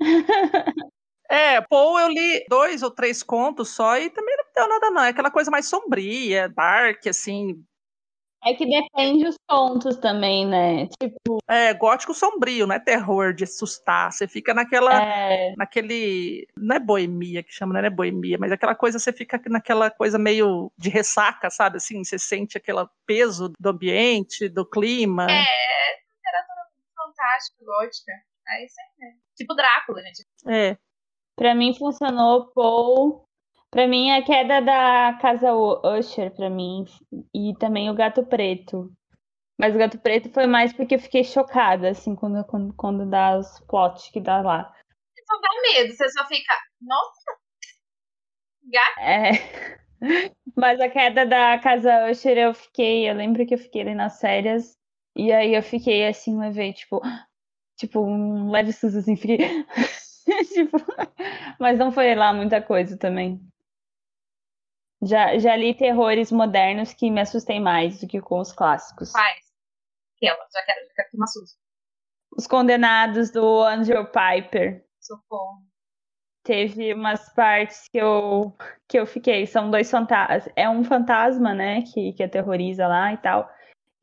[1.30, 5.02] É, Paul eu li dois ou três contos só e também não deu nada não.
[5.02, 7.64] É aquela coisa mais sombria, dark, assim,
[8.44, 10.88] é que depende dos pontos também, né?
[11.00, 11.38] Tipo.
[11.48, 14.10] É, gótico sombrio, não é terror de assustar.
[14.10, 15.00] Você fica naquela.
[15.00, 15.54] É...
[15.56, 16.48] Naquele.
[16.56, 20.18] Não é boemia que chama, não é boemia, mas aquela coisa, você fica naquela coisa
[20.18, 21.76] meio de ressaca, sabe?
[21.76, 25.28] Assim, você sente aquele peso do ambiente, do clima.
[25.30, 25.44] É,
[27.22, 28.12] fantástica, gótica.
[28.48, 29.20] É isso aí mesmo.
[29.36, 30.26] Tipo Drácula, gente.
[30.48, 30.76] É.
[31.36, 33.26] Pra mim funcionou Paul
[33.72, 36.84] Pra mim, a queda da casa Usher, pra mim,
[37.34, 38.92] e também o Gato Preto.
[39.58, 43.38] Mas o Gato Preto foi mais porque eu fiquei chocada, assim, quando, quando, quando dá
[43.38, 44.70] os plots que dá lá.
[45.26, 47.38] Só dá medo, você só fica, nossa,
[48.70, 48.98] gato.
[49.00, 49.30] É.
[50.54, 54.20] Mas a queda da casa Usher, eu fiquei, eu lembro que eu fiquei ali nas
[54.20, 54.76] férias,
[55.16, 57.00] e aí eu fiquei assim, levei, tipo,
[57.76, 59.38] tipo, um leve susto, assim, fiquei...
[60.52, 60.76] tipo,
[61.58, 63.40] mas não foi lá muita coisa também.
[65.02, 69.12] Já, já li terrores modernos que me assustei mais do que com os clássicos.
[70.16, 71.58] Aquela, já quero, já quero que me assuste.
[72.36, 74.84] Os Condenados do Andrew Piper.
[75.00, 75.66] Socorro.
[76.44, 78.56] Teve umas partes que eu,
[78.88, 79.46] que eu fiquei.
[79.46, 80.48] São dois fantasmas.
[80.54, 81.82] É um fantasma, né?
[81.82, 83.50] Que, que aterroriza lá e tal.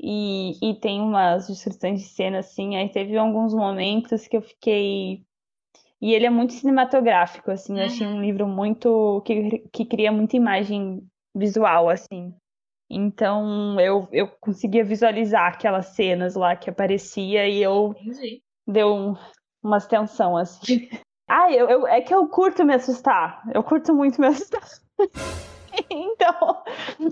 [0.01, 2.75] E, e tem umas descrições de cena assim.
[2.77, 5.23] Aí teve alguns momentos que eu fiquei
[6.01, 7.77] e ele é muito cinematográfico, assim.
[7.77, 8.21] Eu achei um uhum.
[8.21, 9.21] livro muito.
[9.25, 12.33] que, que cria muita imagem visual, assim.
[12.89, 17.93] Então eu, eu conseguia visualizar aquelas cenas lá que aparecia e eu.
[17.99, 18.41] Entendi.
[18.65, 19.15] Deu um,
[19.63, 20.89] umas tensão, assim.
[21.31, 23.43] Ah, eu, eu, é que eu curto me assustar.
[23.53, 24.63] Eu curto muito me assustar.
[25.89, 26.63] então,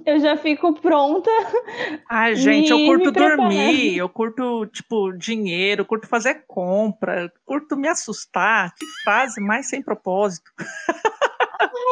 [0.06, 1.30] eu já fico pronta.
[2.10, 7.88] Ai, gente, eu curto dormir, eu curto, tipo, dinheiro, eu curto fazer compra, curto me
[7.88, 8.74] assustar.
[8.76, 10.52] Que frase mais sem propósito.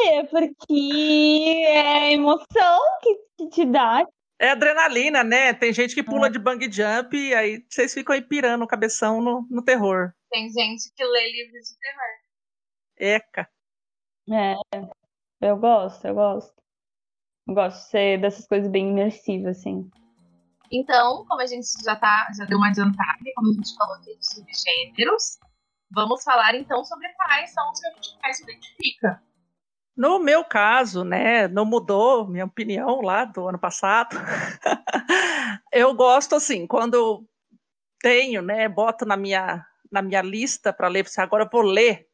[0.08, 4.06] É porque é emoção que, te dá.
[4.38, 5.54] É adrenalina, né?
[5.54, 9.22] Tem gente que pula de bang jump e aí vocês ficam aí pirando o cabeção
[9.22, 10.14] no, no terror.
[10.30, 12.26] Tem gente que lê livros de terror.
[12.98, 13.50] Eca.
[14.32, 14.56] É,
[15.42, 16.65] eu gosto, eu gosto.
[17.48, 19.90] Gosto de ser dessas coisas bem imersivas, assim.
[20.72, 24.18] Então, como a gente já tá, já deu uma adiantada, como a gente falou aqui
[24.18, 25.38] de subgêneros,
[25.92, 29.24] vamos falar então sobre quais são os que a gente mais identifica.
[29.96, 34.18] No meu caso, né, não mudou minha opinião lá do ano passado.
[35.72, 37.26] eu gosto assim, quando
[38.02, 42.08] tenho, né, boto na minha na minha lista para ler, assim, agora eu vou ler.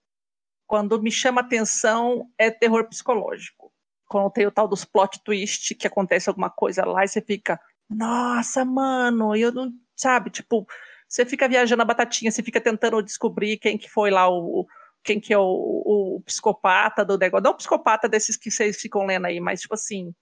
[0.67, 3.73] Quando me chama atenção é terror psicológico.
[4.11, 7.57] Quando tem o tal dos plot twist, que acontece alguma coisa lá e você fica,
[7.89, 10.67] nossa, mano, eu não, sabe, tipo,
[11.07, 14.67] você fica viajando a batatinha, você fica tentando descobrir quem que foi lá o,
[15.01, 17.43] quem que é o, o, o psicopata do negócio.
[17.43, 20.13] Não o psicopata desses que vocês ficam lendo aí, mas tipo assim,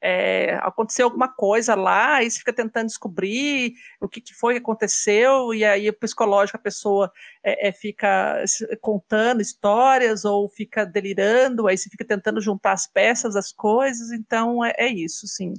[0.00, 4.60] é, aconteceu alguma coisa lá, e você fica tentando descobrir o que, que foi que
[4.60, 8.44] aconteceu, e aí o psicológico, a pessoa é, é, fica
[8.80, 14.64] contando histórias ou fica delirando, aí você fica tentando juntar as peças, as coisas, então
[14.64, 15.54] é, é isso, sim.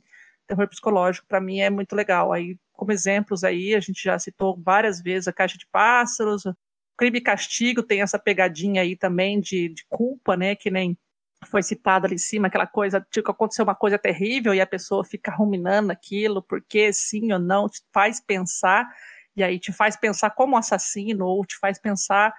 [0.47, 2.33] Terror psicológico, para mim, é muito legal.
[2.33, 6.43] Aí, como exemplos aí, a gente já citou várias vezes a Caixa de Pássaros,
[6.99, 10.53] Crime e Castigo tem essa pegadinha aí também de, de culpa, né?
[10.53, 10.97] Que nem
[11.47, 15.05] foi citado ali em cima, aquela coisa, tipo, aconteceu uma coisa terrível e a pessoa
[15.05, 18.87] fica ruminando aquilo, porque sim ou não, te faz pensar,
[19.35, 22.35] e aí te faz pensar como assassino, ou te faz pensar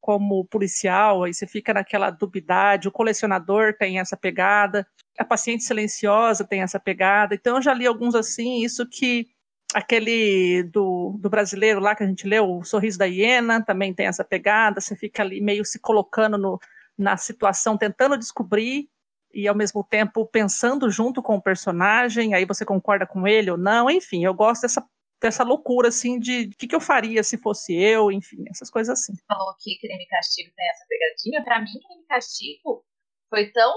[0.00, 4.86] como policial, aí você fica naquela dubidade, o colecionador tem essa pegada,
[5.18, 9.28] a paciente silenciosa tem essa pegada, então eu já li alguns assim, isso que
[9.74, 14.06] aquele do, do brasileiro lá que a gente leu, o Sorriso da Hiena, também tem
[14.06, 16.58] essa pegada, você fica ali meio se colocando no,
[17.00, 18.88] na situação, tentando descobrir
[19.32, 23.56] e ao mesmo tempo pensando junto com o personagem, aí você concorda com ele ou
[23.56, 24.84] não, enfim, eu gosto dessa,
[25.20, 28.98] dessa loucura assim de o que, que eu faria se fosse eu, enfim, essas coisas
[28.98, 29.14] assim.
[29.26, 31.44] Falou que Crime e Castigo tem essa pegadinha.
[31.44, 32.84] Pra mim, Crime e Castigo
[33.28, 33.72] foi tão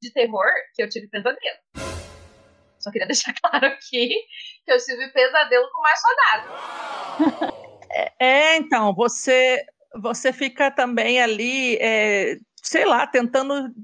[0.00, 1.58] de terror que eu tive pesadelo.
[2.78, 4.08] Só queria deixar claro aqui
[4.64, 6.48] que eu tive pesadelo com mais soldado.
[8.20, 9.64] É, então, você
[10.00, 13.74] você fica também ali, é, sei lá, tentando.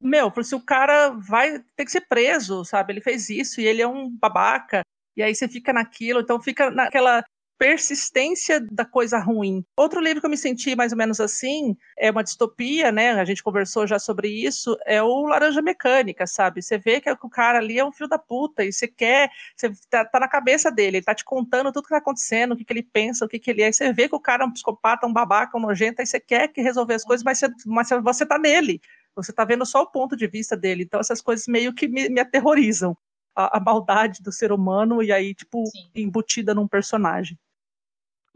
[0.00, 2.92] Meu, se o cara vai ter que ser preso, sabe?
[2.92, 4.82] Ele fez isso e ele é um babaca,
[5.16, 7.24] e aí você fica naquilo, então fica naquela
[7.58, 9.64] persistência da coisa ruim.
[9.76, 13.12] Outro livro que eu me senti mais ou menos assim é uma distopia, né?
[13.12, 16.62] A gente conversou já sobre isso, é o Laranja Mecânica, sabe?
[16.62, 19.70] Você vê que o cara ali é um filho da puta e você quer, você
[19.88, 22.64] tá, tá na cabeça dele, ele tá te contando tudo que tá acontecendo, o que,
[22.64, 23.68] que ele pensa, o que, que ele é.
[23.68, 26.20] E você vê que o cara é um psicopata, um babaca, um nojento, aí você
[26.20, 28.80] quer que resolver as coisas, mas você, mas você tá nele.
[29.14, 30.84] Você tá vendo só o ponto de vista dele.
[30.84, 32.96] Então essas coisas meio que me, me aterrorizam.
[33.34, 35.90] A, a maldade do ser humano e aí, tipo, Sim.
[35.94, 37.38] embutida num personagem.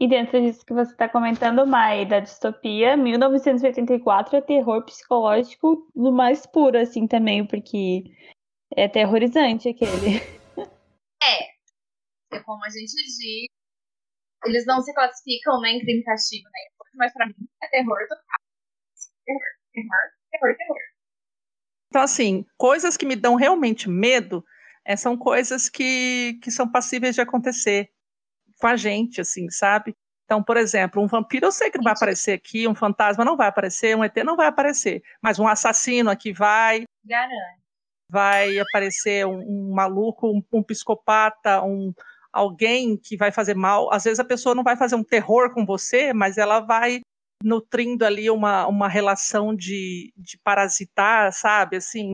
[0.01, 6.11] E dentro disso que você está comentando, Mai, da distopia, 1984 é terror psicológico do
[6.11, 8.05] mais puro, assim, também, porque
[8.75, 10.17] é aterrorizante aquele.
[12.33, 13.47] É como a gente diz,
[14.45, 18.23] eles não se classificam nem em crime castigo, coisa, mas pra mim é terror total.
[19.23, 19.39] Terror,
[19.71, 20.77] terror, terror, terror.
[21.89, 24.43] Então, assim, coisas que me dão realmente medo
[24.83, 27.91] é, são coisas que, que são passíveis de acontecer
[28.61, 29.95] com a gente, assim, sabe?
[30.23, 33.35] Então, por exemplo, um vampiro eu sei que não vai aparecer aqui, um fantasma não
[33.35, 37.61] vai aparecer, um ET não vai aparecer, mas um assassino aqui vai, Garante.
[38.07, 41.93] vai aparecer um, um maluco, um, um psicopata, um
[42.31, 43.91] alguém que vai fazer mal.
[43.91, 47.01] Às vezes a pessoa não vai fazer um terror com você, mas ela vai
[47.43, 51.77] nutrindo ali uma, uma relação de, de parasitar, sabe?
[51.77, 52.11] Assim,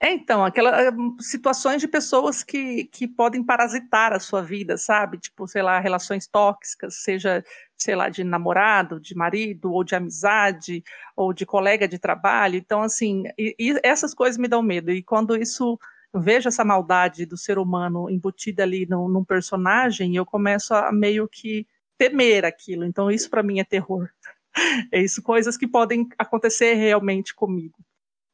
[0.00, 5.18] é, então, aquelas situações de pessoas que, que podem parasitar a sua vida, sabe?
[5.18, 7.44] Tipo, sei lá, relações tóxicas, seja,
[7.76, 10.84] sei lá, de namorado, de marido, ou de amizade,
[11.16, 12.54] ou de colega de trabalho.
[12.56, 14.92] Então, assim, e, e essas coisas me dão medo.
[14.92, 15.76] E quando isso,
[16.12, 20.92] eu vejo essa maldade do ser humano embutida ali num, num personagem, eu começo a
[20.92, 21.66] meio que
[21.98, 22.84] temer aquilo.
[22.84, 24.08] Então, isso para mim é terror.
[24.92, 27.78] É isso, coisas que podem acontecer realmente comigo.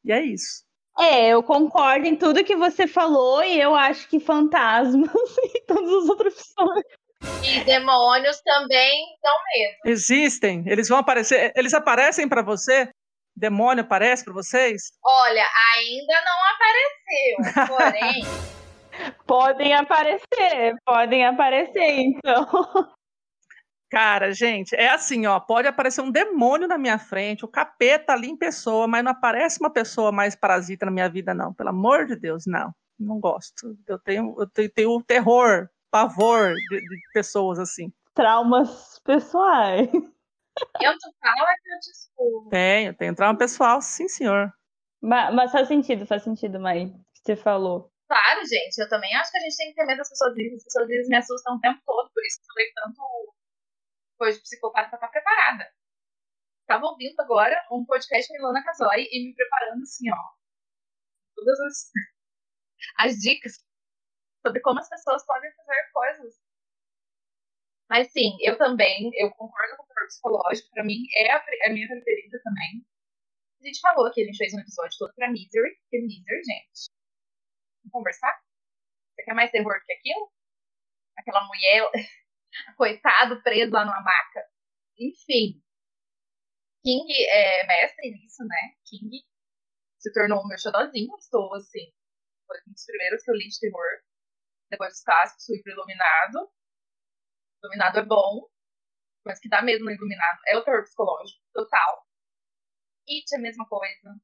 [0.04, 0.64] E é isso.
[0.98, 5.10] É, eu concordo em tudo que você falou e eu acho que fantasmas
[5.54, 6.84] e todas as outras pessoas.
[7.42, 9.76] E demônios também dão medo.
[9.86, 12.88] Existem, eles vão aparecer, eles aparecem para você.
[13.36, 14.92] Demônio aparece para vocês?
[15.04, 18.22] Olha, ainda não apareceu, porém.
[19.26, 22.46] podem aparecer, podem aparecer, então.
[23.94, 28.28] Cara, gente, é assim, ó, pode aparecer um demônio na minha frente, o capeta ali
[28.28, 31.54] em pessoa, mas não aparece uma pessoa mais parasita na minha vida, não.
[31.54, 32.74] Pelo amor de Deus, não.
[32.98, 33.78] Não gosto.
[33.86, 37.92] Eu tenho, eu tenho, tenho terror, pavor de, de pessoas assim.
[38.14, 39.88] Traumas pessoais.
[39.92, 41.70] Eu tu fala que
[42.18, 42.48] eu.
[42.50, 44.52] Tenho, tenho trauma pessoal, sim, senhor.
[45.00, 47.92] Mas, mas faz sentido, faz sentido, Mai, que você falou.
[48.08, 50.58] Claro, gente, eu também acho que a gente tem que ter medo das pessoas vivas.
[50.58, 53.34] As pessoas vivas me assustam o tempo todo, por isso que eu falei tanto
[54.16, 55.72] coisa de psicopata pra estar preparada.
[56.66, 60.16] Tava ouvindo agora um podcast com Ilana Casori e me preparando assim, ó.
[61.34, 61.90] Todas as,
[63.12, 63.64] as dicas
[64.46, 66.34] sobre como as pessoas podem fazer coisas.
[67.88, 71.70] Mas sim, eu também, eu concordo com o terror psicológico, pra mim é a, a,
[71.70, 72.84] minha preferida também.
[73.60, 76.90] A gente falou que a gente fez um episódio todo pra Misery, que Misery, gente.
[77.82, 78.42] Vamos conversar?
[79.14, 80.32] Você quer mais terror que aquilo?
[81.16, 81.90] Aquela mulher
[82.76, 84.44] coitado, preso lá numa maca.
[84.98, 85.60] Enfim.
[86.82, 88.76] King é mestre nisso, né?
[88.84, 89.24] King
[89.98, 91.14] se tornou o meu xodózinho.
[91.18, 91.92] Estou, assim,
[92.46, 94.02] foi um dos primeiros que eu li de terror.
[94.70, 96.50] Depois dos clássicos, fui pro Iluminado.
[97.62, 98.48] Iluminado é bom,
[99.24, 102.06] mas que dá medo no Iluminado é o terror psicológico, total.
[103.08, 104.14] It é a mesma coisa.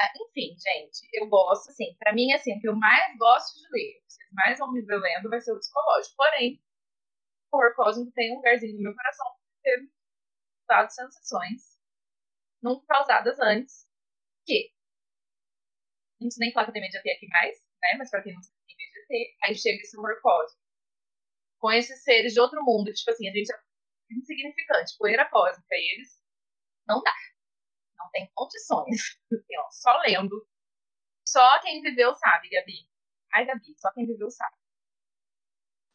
[0.00, 3.68] Ah, enfim, gente, eu gosto, assim, pra mim, assim, o que eu mais gosto de
[3.72, 6.16] ler, vocês mais vão me ver lendo, vai ser o psicológico.
[6.16, 6.60] Porém,
[7.52, 9.90] horror cósmico tem um lugarzinho no meu coração por ter
[10.68, 11.78] dado sensações
[12.62, 13.86] nunca causadas antes
[14.44, 14.72] que
[16.20, 17.98] não sei nem falar que eu medo de aqui mais, né?
[17.98, 20.62] Mas pra quem não sabe, tem de aí chega esse horror cósmico.
[21.58, 23.58] Com esses seres de outro mundo, tipo assim, a gente é
[24.10, 26.22] insignificante, poeira cósmica, e eles
[26.86, 27.14] não dá.
[27.98, 29.18] Não tem condições.
[29.32, 30.46] Assim, ó, só lendo.
[31.26, 32.88] Só quem viveu sabe, Gabi.
[33.32, 34.54] Ai, Gabi, só quem viveu sabe.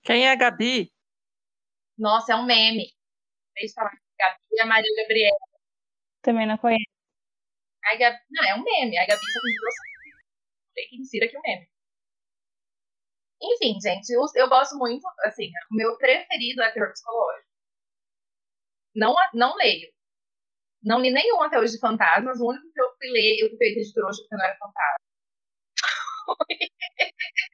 [0.03, 0.91] Quem é Gabi?
[1.97, 2.91] Nossa, é um meme.
[3.55, 3.91] Deixa eu falar.
[4.19, 5.37] Gabi e a Maria Gabriela.
[6.21, 6.89] Também não conheço.
[7.85, 8.17] A Gabi...
[8.31, 8.97] Não, é um meme.
[8.97, 9.75] A Gabi só tem duas.
[10.75, 11.71] Tem que insira aqui o um meme.
[13.43, 17.47] Enfim, gente, eu, eu, gosto muito, assim, o meu preferido é terror psicológico.
[18.95, 19.91] Não, não leio.
[20.83, 22.39] Não li nenhum até hoje de fantasmas.
[22.39, 25.05] O único que eu fui ler, eu fui de trouxa porque não era fantasma.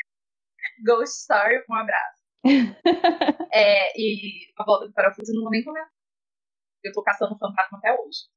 [0.86, 2.17] Ghost Story, um abraço.
[3.54, 5.92] é, e a volta do parafuso eu não vou nem comentar.
[6.84, 8.28] Eu tô caçando fantasma até hoje.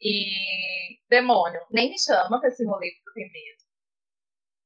[0.00, 3.64] E demônio, nem me chama pra esse rolê porque eu tenho medo.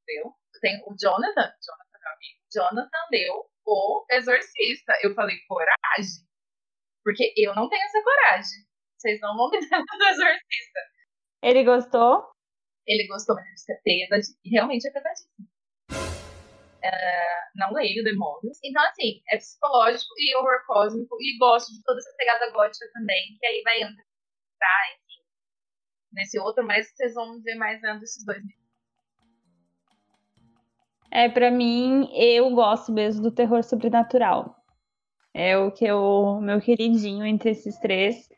[0.02, 0.34] Entendeu?
[0.60, 4.92] Tem o Jonathan, Jonathan, meu amigo, Jonathan deu o exorcista.
[5.02, 6.26] Eu falei, coragem.
[7.02, 8.66] Porque eu não tenho essa coragem.
[8.98, 10.80] Vocês não vão me dar do exorcista.
[11.42, 12.30] Ele gostou?
[12.86, 14.58] Ele gostou, mas ele disse que é.
[14.58, 15.48] Realmente é pesadíssimo.
[16.82, 18.58] Uh, não leio demônios.
[18.64, 21.16] Então, assim, é psicológico e horror cósmico.
[21.20, 25.22] E gosto de toda essa pegada gótica também, que aí vai entrar, enfim,
[26.12, 28.42] nesse outro, mas vocês vão ver mais vendo esses dois
[31.10, 34.56] É, para mim, eu gosto mesmo do terror sobrenatural.
[35.34, 38.28] É o que eu, meu queridinho entre esses três.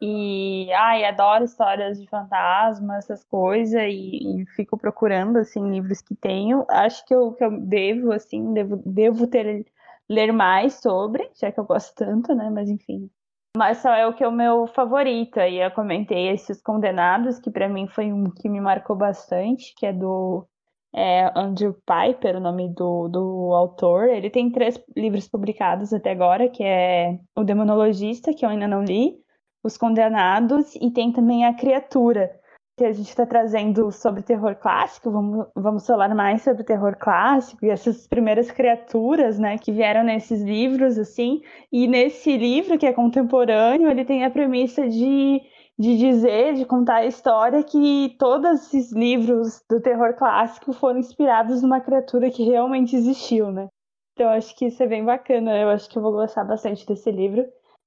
[0.00, 6.14] E, ai, adoro histórias de fantasma, essas coisas, e, e, fico procurando, assim, livros que
[6.14, 6.66] tenho.
[6.68, 9.64] Acho que eu, que eu devo, assim, devo, devo ter,
[10.08, 13.10] ler mais sobre, já que eu gosto tanto, né, mas enfim.
[13.56, 17.50] Mas só é o que é o meu favorito, aí eu comentei esses Condenados, que
[17.50, 20.44] para mim foi um que me marcou bastante, que é do
[20.92, 24.08] é, Andrew Piper, o nome do, do autor.
[24.08, 28.84] Ele tem três livros publicados até agora, que é O Demonologista, que eu ainda não
[28.84, 29.16] li,
[29.64, 32.30] os Condenados e tem também a Criatura,
[32.76, 35.10] que a gente está trazendo sobre terror clássico.
[35.10, 40.42] Vamos, vamos falar mais sobre terror clássico e essas primeiras criaturas, né, que vieram nesses
[40.42, 41.40] livros, assim.
[41.72, 45.40] E nesse livro, que é contemporâneo, ele tem a premissa de
[45.76, 51.62] de dizer, de contar a história que todos esses livros do terror clássico foram inspirados
[51.62, 53.68] numa criatura que realmente existiu, né?
[54.12, 55.56] Então acho que isso é bem bacana.
[55.58, 57.44] Eu acho que eu vou gostar bastante desse livro.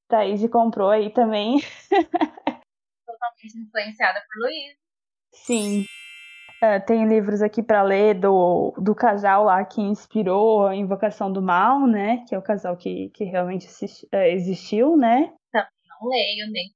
[0.07, 1.59] Thaís comprou aí também.
[3.05, 4.77] Totalmente influenciada por Luiz.
[5.33, 5.85] Sim.
[6.63, 11.41] Uh, tem livros aqui para ler do, do casal lá que inspirou a Invocação do
[11.41, 12.25] Mal, né?
[12.27, 15.31] Que é o casal que, que realmente assisti, uh, existiu, né?
[15.51, 15.69] Também
[16.01, 16.71] não leio, nem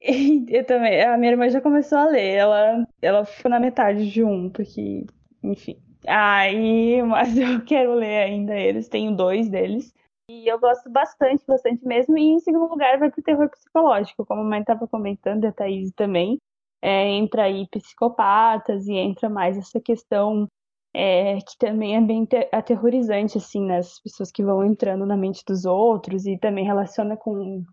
[0.48, 1.02] Eu também.
[1.02, 2.34] A minha irmã já começou a ler.
[2.34, 5.06] Ela, ela ficou na metade de um, porque,
[5.42, 5.78] enfim.
[6.06, 8.88] Aí, mas eu quero ler ainda eles.
[8.88, 9.92] Tenho dois deles.
[10.28, 12.16] E eu gosto bastante, bastante mesmo.
[12.16, 15.92] E em segundo lugar vai pro terror psicológico, como a mãe estava comentando, a Thaís
[15.92, 16.38] também.
[16.82, 20.48] É, entra aí psicopatas e entra mais essa questão
[20.94, 23.78] é, que também é bem aterrorizante, assim, né?
[23.78, 27.64] As pessoas que vão entrando na mente dos outros e também relaciona com,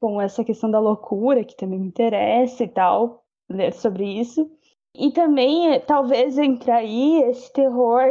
[0.00, 4.50] com essa questão da loucura, que também me interessa e tal, ler sobre isso.
[4.94, 8.02] E também, talvez, entre aí esse terror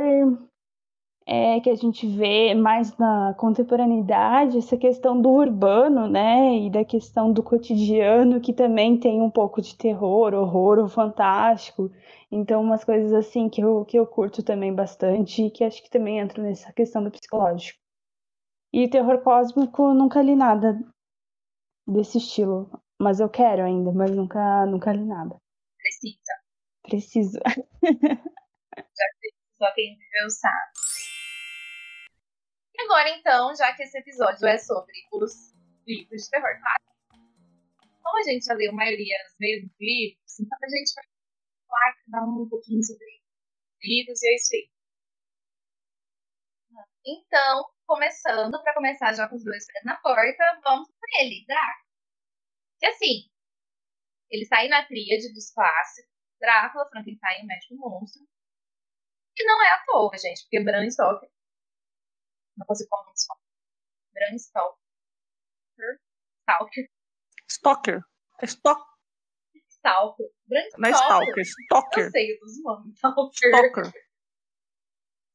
[1.26, 6.86] é, que a gente vê mais na contemporaneidade, essa questão do urbano, né, e da
[6.86, 11.92] questão do cotidiano, que também tem um pouco de terror, horror ou fantástico.
[12.32, 15.90] Então, umas coisas assim que eu, que eu curto também bastante e que acho que
[15.90, 17.80] também entra nessa questão do psicológico.
[18.72, 20.78] E terror cósmico, nunca li nada
[21.88, 22.70] desse estilo,
[23.00, 25.38] mas eu quero ainda, mas nunca, nunca li nada.
[25.80, 26.34] Precisa.
[26.84, 27.40] Preciso.
[29.58, 30.85] Só quem viveu sabe.
[32.78, 35.54] E agora, então, já que esse episódio é sobre os
[35.88, 36.96] livros de terror clássico,
[38.04, 41.06] como a gente já leu a maioria dos mesmos livros, então a gente vai
[41.68, 43.06] falar cada um um pouquinho sobre
[43.82, 44.70] livros e é isso aí.
[47.08, 51.86] Então, começando, para começar já com os dois pés na porta, vamos para ele, Drácula.
[52.80, 53.30] Que assim,
[54.30, 56.12] ele sai na tríade dos clássicos,
[56.42, 58.28] Drácula, Frankenstein e o Médico Monstro.
[59.38, 61.35] E não é à toa, gente, porque Bram Stoker
[62.58, 63.34] não consigo falar muito só.
[64.14, 66.00] Bram Stoker.
[66.40, 66.90] Stalker.
[67.50, 68.02] Stalker.
[68.42, 68.96] É Stalker.
[69.70, 70.28] Stalker.
[70.48, 72.04] Bram Não é Stalker, Stalker.
[72.06, 72.96] Eu sei dos nomes.
[72.96, 73.32] Stalker.
[73.34, 74.06] Stalker.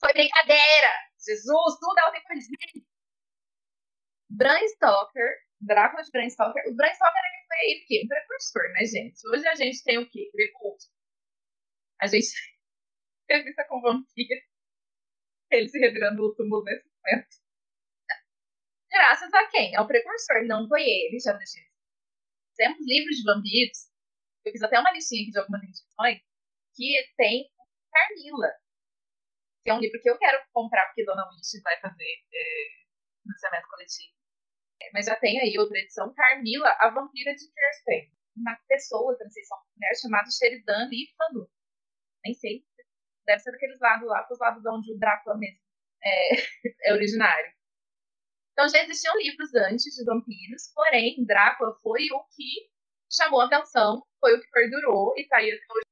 [0.01, 0.89] Foi brincadeira!
[1.19, 2.85] Jesus, tudo é o tempo de
[4.31, 5.29] Bram Stoker,
[5.61, 6.63] Drácula de Bram Stoker.
[6.69, 8.03] O Bram Stoker ele foi o quê?
[8.05, 9.29] Um precursor, né, gente?
[9.29, 10.31] Hoje a gente tem o quê?
[10.33, 10.97] Crepúsculo.
[12.01, 12.27] A gente
[13.29, 14.41] isso com vampiro.
[15.51, 16.90] Ele se revirando no túmulo nesse.
[18.91, 19.77] Graças a quem?
[19.77, 21.63] Ao precursor, não foi ele, já deixei.
[22.57, 23.79] Temos livros de vampiros.
[24.45, 26.21] Eu fiz até uma listinha aqui de algumas indicações
[26.75, 27.51] que tem
[27.93, 28.53] Carmila,
[29.63, 32.67] que é um livro que eu quero comprar porque Dona Wish vai fazer é,
[33.23, 34.15] financiamento coletivo.
[34.83, 38.11] É, mas já tem aí outra edição, Carmila, a vampira de Kerspen.
[38.37, 41.51] Uma pessoa, não sei se é uma mulher, chamada Sheridan Lee Fanu.
[42.25, 42.65] Nem sei.
[43.27, 45.70] Deve ser daqueles lados lá, os lados de onde o Drácula mesmo
[46.03, 46.35] é,
[46.91, 47.53] é originário.
[48.53, 52.69] Então já existiam livros antes de vampiros, porém Drácula foi o que
[53.11, 55.85] chamou a atenção, foi o que perdurou e está aí até hoje.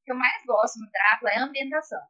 [0.00, 2.00] O que eu mais gosto no Drácula é a ambientação.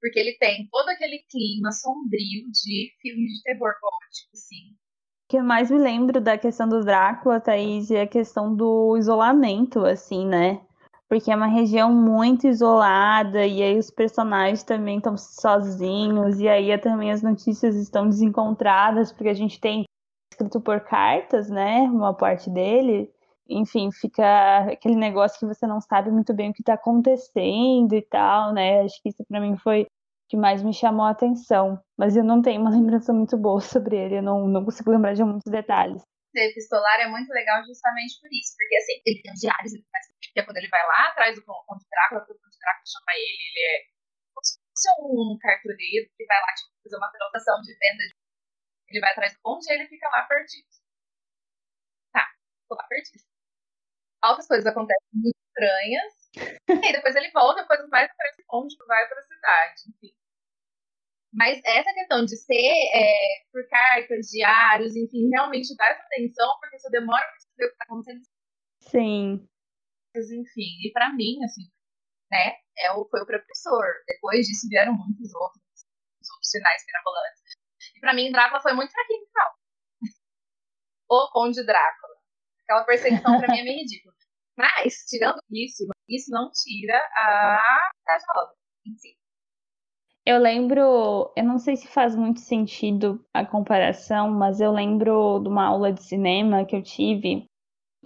[0.00, 4.76] Porque ele tem todo aquele clima sombrio de filme de terror gótico, assim.
[5.24, 8.96] O que eu mais me lembro da questão do Drácula, Thaís, é a questão do
[8.98, 10.65] isolamento, assim, né?
[11.08, 16.76] Porque é uma região muito isolada e aí os personagens também estão sozinhos e aí
[16.78, 19.84] também as notícias estão desencontradas porque a gente tem
[20.32, 23.10] escrito por cartas, né, uma parte dele.
[23.48, 28.02] Enfim, fica aquele negócio que você não sabe muito bem o que está acontecendo e
[28.02, 28.80] tal, né?
[28.80, 29.86] Acho que isso para mim foi o
[30.28, 31.80] que mais me chamou a atenção.
[31.96, 35.14] Mas eu não tenho uma lembrança muito boa sobre ele, eu não, não consigo lembrar
[35.14, 36.02] de muitos detalhes.
[36.34, 39.84] O epistolar é muito legal justamente por isso, porque assim, ele tem os diários, ele
[39.90, 40.06] faz
[40.36, 43.12] que é quando ele vai lá atrás do Conde Drácula, porque o Conde Drácula chama
[43.16, 43.88] ele, ele é
[44.34, 48.04] como se fosse um cartureiro que vai lá tipo, fazer uma transação de venda.
[48.88, 50.68] Ele vai atrás do Conde e ele fica lá perdido.
[52.12, 52.28] Tá,
[52.68, 53.24] tô lá perdido.
[54.20, 56.12] Altas coisas acontecem muito estranhas.
[56.68, 60.14] e depois ele volta, depois mais do Conde vai pra cidade, enfim.
[61.32, 66.78] Mas essa questão de ser é, por cartas, diários, enfim, realmente dá essa atenção, porque
[66.78, 68.22] você demora pra saber o que tá acontecendo.
[68.80, 69.48] Sim
[70.30, 70.80] enfim.
[70.84, 71.62] E para mim, assim,
[72.30, 73.86] né, é o, foi o professor.
[74.06, 75.62] Depois disso vieram muitos outros,
[76.32, 77.42] outros sinais mirabolantes.
[77.96, 79.54] E para mim, Drácula foi muito fraquinho tal.
[81.10, 82.16] o Conde Drácula.
[82.64, 84.14] Aquela perseguição para mim é meio ridícula.
[84.56, 87.60] Mas, tirando isso, isso não tira a
[88.04, 88.26] Casa
[88.86, 89.16] em si.
[90.24, 95.48] Eu lembro, eu não sei se faz muito sentido a comparação, mas eu lembro de
[95.48, 97.46] uma aula de cinema que eu tive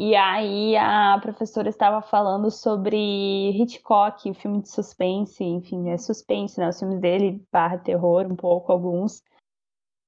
[0.03, 6.59] e aí a professora estava falando sobre Hitchcock, o filme de suspense, enfim, é suspense,
[6.59, 6.71] né?
[6.71, 9.23] Os filmes dele, barra terror, um pouco, alguns.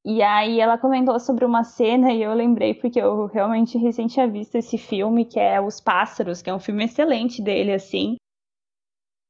[0.03, 4.27] E aí ela comentou sobre uma cena e eu lembrei porque eu realmente recente tinha
[4.27, 8.17] visto esse filme, que é Os Pássaros, que é um filme excelente dele, assim.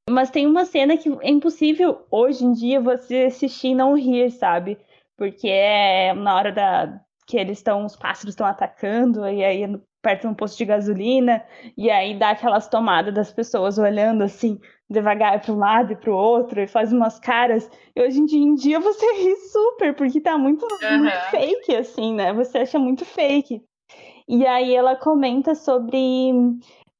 [0.09, 4.31] Mas tem uma cena que é impossível hoje em dia você assistir e não rir,
[4.31, 4.79] sabe?
[5.19, 9.65] Porque é na hora da que eles estão, os pássaros estão atacando, e aí
[10.03, 11.43] perto de um posto de gasolina,
[11.77, 14.59] e aí dá aquelas tomadas das pessoas olhando assim,
[14.91, 17.71] devagar para um lado e para o outro, e faz umas caras.
[17.97, 20.99] E hoje em dia você ri super, porque tá muito, Uhum.
[20.99, 22.33] muito fake, assim, né?
[22.33, 23.63] Você acha muito fake.
[24.29, 26.33] E aí ela comenta sobre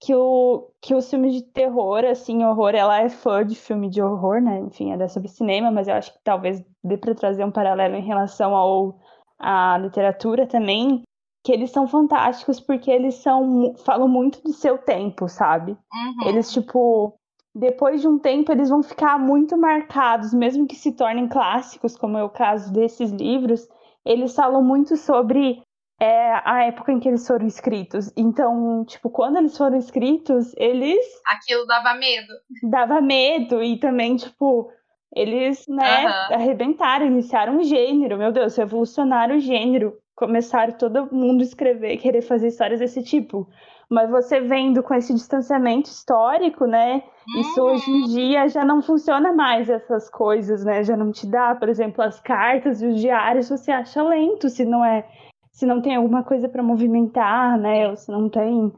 [0.01, 4.03] que, o, que os filmes de terror, assim, horror, ela é fã de filme de
[4.03, 4.59] horror, né?
[4.61, 7.95] Enfim, ela é sobre cinema, mas eu acho que talvez dê para trazer um paralelo
[7.95, 8.99] em relação ao
[9.39, 11.03] à literatura também,
[11.45, 15.73] que eles são fantásticos porque eles são falam muito do seu tempo, sabe?
[15.73, 16.29] Uhum.
[16.29, 17.19] Eles tipo
[17.55, 22.17] depois de um tempo eles vão ficar muito marcados, mesmo que se tornem clássicos, como
[22.17, 23.69] é o caso desses livros.
[24.05, 25.63] Eles falam muito sobre
[26.01, 28.11] é, a época em que eles foram escritos.
[28.17, 32.33] Então, tipo, quando eles foram escritos, eles Aquilo dava medo.
[32.71, 34.69] dava medo e também, tipo,
[35.15, 36.35] eles, né, Aham.
[36.35, 39.97] arrebentaram, iniciaram um gênero, meu Deus, revolucionaram o gênero.
[40.15, 43.49] Começaram todo mundo a escrever, querer fazer histórias desse tipo.
[43.91, 47.03] Mas você vendo com esse distanciamento histórico, né?
[47.39, 47.73] Isso Uhum.
[47.73, 50.83] hoje em dia já não funciona mais, essas coisas, né?
[50.83, 54.65] Já não te dá, por exemplo, as cartas e os diários, você acha lento se
[54.65, 55.07] não é,
[55.51, 57.89] se não tem alguma coisa para movimentar, né?
[57.89, 58.73] Ou se não tem,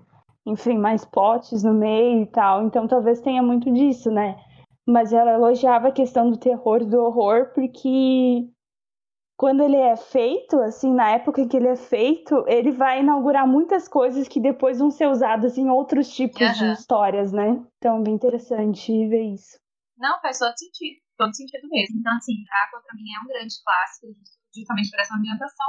[0.46, 2.64] enfim, mais potes no meio e tal.
[2.64, 4.36] Então talvez tenha muito disso, né?
[4.86, 8.48] Mas ela elogiava a questão do terror e do horror porque
[9.36, 13.46] quando ele é feito, assim, na época em que ele é feito, ele vai inaugurar
[13.46, 16.72] muitas coisas que depois vão ser usadas em outros tipos de Aham.
[16.72, 17.66] histórias, né?
[17.78, 19.58] Então, bem interessante ver isso.
[19.98, 21.00] Não, faz todo sentido.
[21.16, 21.98] Todo sentido mesmo.
[21.98, 24.06] Então, assim, Drácula pra mim é um grande clássico,
[24.54, 25.68] justamente por essa ambientação.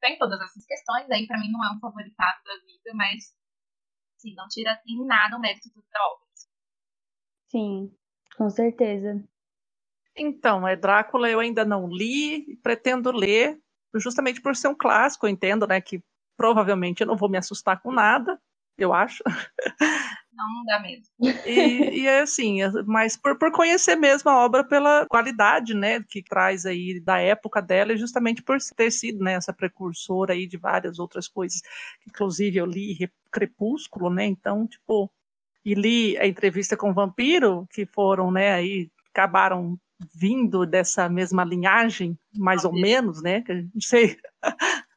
[0.00, 3.34] Tem todas essas questões, aí pra mim não é um favoritado da vida, mas,
[4.16, 6.26] assim, não tira em nada o mérito da obra.
[7.48, 7.92] Sim,
[8.36, 9.24] com certeza.
[10.16, 13.58] Então, é Drácula eu ainda não li, pretendo ler,
[13.94, 16.02] justamente por ser um clássico, eu entendo, né, que
[16.36, 18.40] provavelmente eu não vou me assustar com nada,
[18.78, 19.22] eu acho.
[20.32, 21.02] Não, não dá medo.
[21.44, 26.02] E, e é assim, é- mas por, por conhecer mesmo a obra pela qualidade, né,
[26.02, 30.46] que traz aí da época dela, e justamente por ter sido, né, essa precursora aí
[30.46, 31.62] de várias outras coisas,
[32.06, 35.10] inclusive eu li Re- Crepúsculo, né, então, tipo,
[35.64, 39.78] e li a entrevista com o Vampiro, que foram, né, aí acabaram
[40.14, 44.18] vindo dessa mesma linhagem, mais ou menos, né, não sei,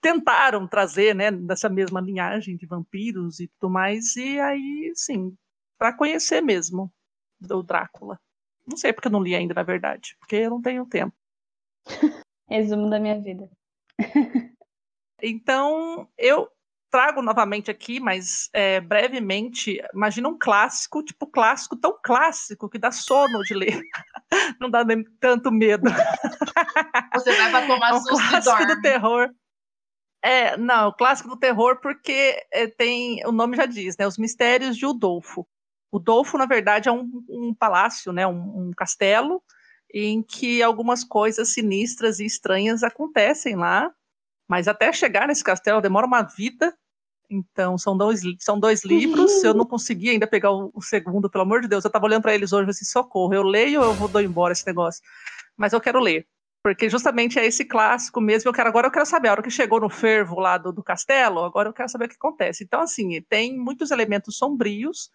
[0.00, 5.36] tentaram trazer, né, dessa mesma linhagem de vampiros e tudo mais, e aí, sim,
[5.78, 6.92] para conhecer mesmo
[7.40, 8.18] do Drácula.
[8.66, 11.14] Não sei porque eu não li ainda, na verdade, porque eu não tenho tempo.
[12.48, 13.48] Resumo da minha vida.
[15.22, 16.50] Então, eu
[16.90, 22.90] trago novamente aqui, mas é, brevemente, imagina um clássico, tipo clássico, tão clássico que dá
[22.90, 23.80] sono de ler.
[24.60, 25.90] Não dá nem tanto medo.
[27.14, 29.30] Você vai pra tomar É um susto clássico do terror.
[30.22, 34.18] É, não, o clássico do terror porque é, tem, o nome já diz, né, os
[34.18, 35.48] mistérios de Udolfo.
[35.90, 39.42] Udolfo, na verdade, é um, um palácio, né, um, um castelo,
[39.92, 43.90] em que algumas coisas sinistras e estranhas acontecem lá,
[44.50, 46.76] mas até chegar nesse castelo demora uma vida,
[47.30, 51.42] então são dois, são dois livros, eu não consegui ainda pegar o, o segundo, pelo
[51.42, 53.94] amor de Deus, eu estava olhando para eles hoje, assim, socorro, eu leio ou eu
[53.94, 55.00] vou dou embora esse negócio?
[55.56, 56.26] Mas eu quero ler.
[56.64, 58.48] Porque justamente é esse clássico mesmo.
[58.48, 60.82] Eu quero agora eu quero saber a hora que chegou no fervo lá do, do
[60.82, 61.44] castelo.
[61.44, 62.64] Agora eu quero saber o que acontece.
[62.64, 65.10] Então assim tem muitos elementos sombrios.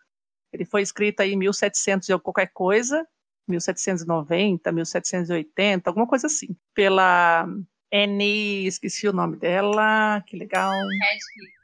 [0.51, 3.05] Ele foi escrito aí em 1700 e qualquer coisa,
[3.47, 6.55] 1790, 1780, alguma coisa assim.
[6.73, 7.47] Pela
[7.95, 10.21] Annie, esqueci o nome dela.
[10.27, 10.69] Que legal.
[10.71, 11.55] Radcliffe.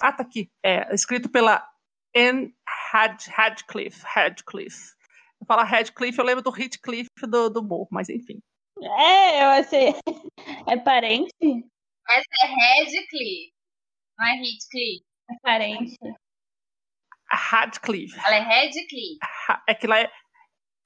[0.00, 0.50] Ah, tá aqui.
[0.62, 1.64] É escrito pela
[2.14, 2.52] Anne
[2.92, 4.02] Had, Radcliffe.
[4.04, 4.96] Radcliffe.
[5.40, 8.40] Eu falo Radcliffe, eu lembro do Heathcliff do, do morro, mas enfim.
[8.82, 9.94] É, eu achei.
[10.68, 11.30] É parente?
[12.08, 13.52] Essa é Radcliffe.
[14.18, 15.04] Não é Heathcliff.
[15.30, 15.96] É parente.
[17.30, 18.18] Radcliffe.
[18.24, 19.18] Ela é Radcliffe.
[19.68, 20.10] É que lá é.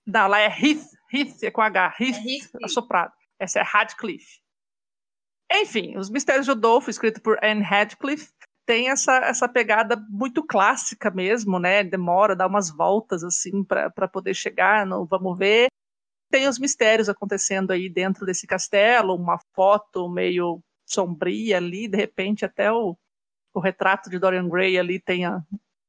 [0.06, 0.86] Não, lá é Heath.
[1.12, 1.96] Heath é com H.
[1.98, 2.64] Heath, Heathcliff.
[2.64, 3.12] assoprado.
[3.38, 4.40] Essa é Radcliffe.
[5.52, 8.30] Enfim, Os Mistérios de Udolfo, escrito por Anne Radcliffe,
[8.64, 11.82] tem essa, essa pegada muito clássica mesmo, né?
[11.82, 15.66] Demora, dá umas voltas assim para poder chegar no vamos ver.
[16.30, 22.44] Tem os mistérios acontecendo aí dentro desse castelo, uma foto meio sombria ali, de repente
[22.44, 22.96] até o,
[23.52, 25.44] o retrato de Dorian Gray ali tenha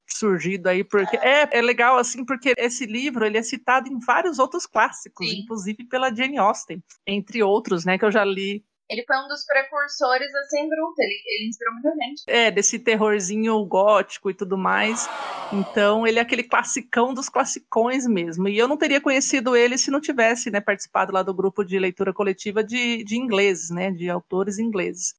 [0.07, 4.39] surgido aí porque é, é legal assim porque esse livro ele é citado em vários
[4.39, 5.41] outros clássicos, Sim.
[5.41, 9.45] inclusive pela Jane Austen, entre outros, né, que eu já li Ele foi um dos
[9.45, 10.95] precursores assim, bruto.
[10.99, 12.23] Ele, ele inspirou muita gente.
[12.27, 15.07] é, desse terrorzinho gótico e tudo mais.
[15.53, 18.49] Então, ele é aquele classicão dos classicões mesmo.
[18.49, 21.79] E eu não teria conhecido ele se não tivesse né, participado lá do grupo de
[21.79, 25.15] leitura coletiva de, de ingleses, né, de autores ingleses.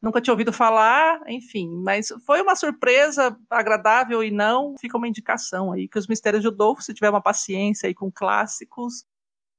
[0.00, 5.72] nunca tinha ouvido falar, enfim, mas foi uma surpresa agradável e não, fica uma indicação
[5.72, 9.04] aí, que os Mistérios de Udolfo, se tiver uma paciência aí com clássicos,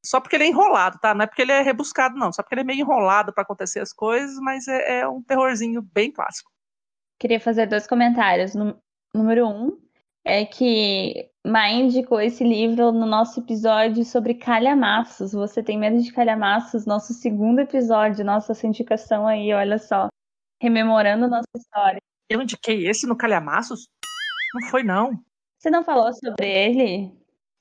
[0.07, 1.13] só porque ele é enrolado, tá?
[1.13, 3.81] Não é porque ele é rebuscado, não, só porque ele é meio enrolado para acontecer
[3.81, 6.49] as coisas, mas é, é, um terrorzinho bem clássico.
[7.19, 8.53] Queria fazer dois comentários.
[9.13, 9.77] Número um
[10.23, 15.33] é que Mai indicou esse livro no nosso episódio sobre calhamaços.
[15.33, 16.85] Você tem medo de calhamaços?
[16.85, 20.07] Nosso segundo episódio, nossa indicação aí, olha só
[20.61, 21.99] rememorando nossa história.
[22.29, 23.87] Eu indiquei esse no Calhamaços?
[24.53, 25.11] Não foi, não.
[25.57, 27.11] Você não falou sobre ele?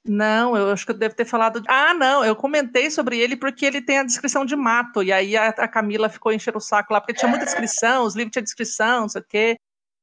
[0.09, 1.63] Não, eu acho que eu devo ter falado.
[1.69, 5.03] Ah, não, eu comentei sobre ele porque ele tem a descrição de mato.
[5.03, 8.15] E aí a, a Camila ficou enchendo o saco lá, porque tinha muita descrição, os
[8.15, 9.57] livros tinham descrição, não sei o quê.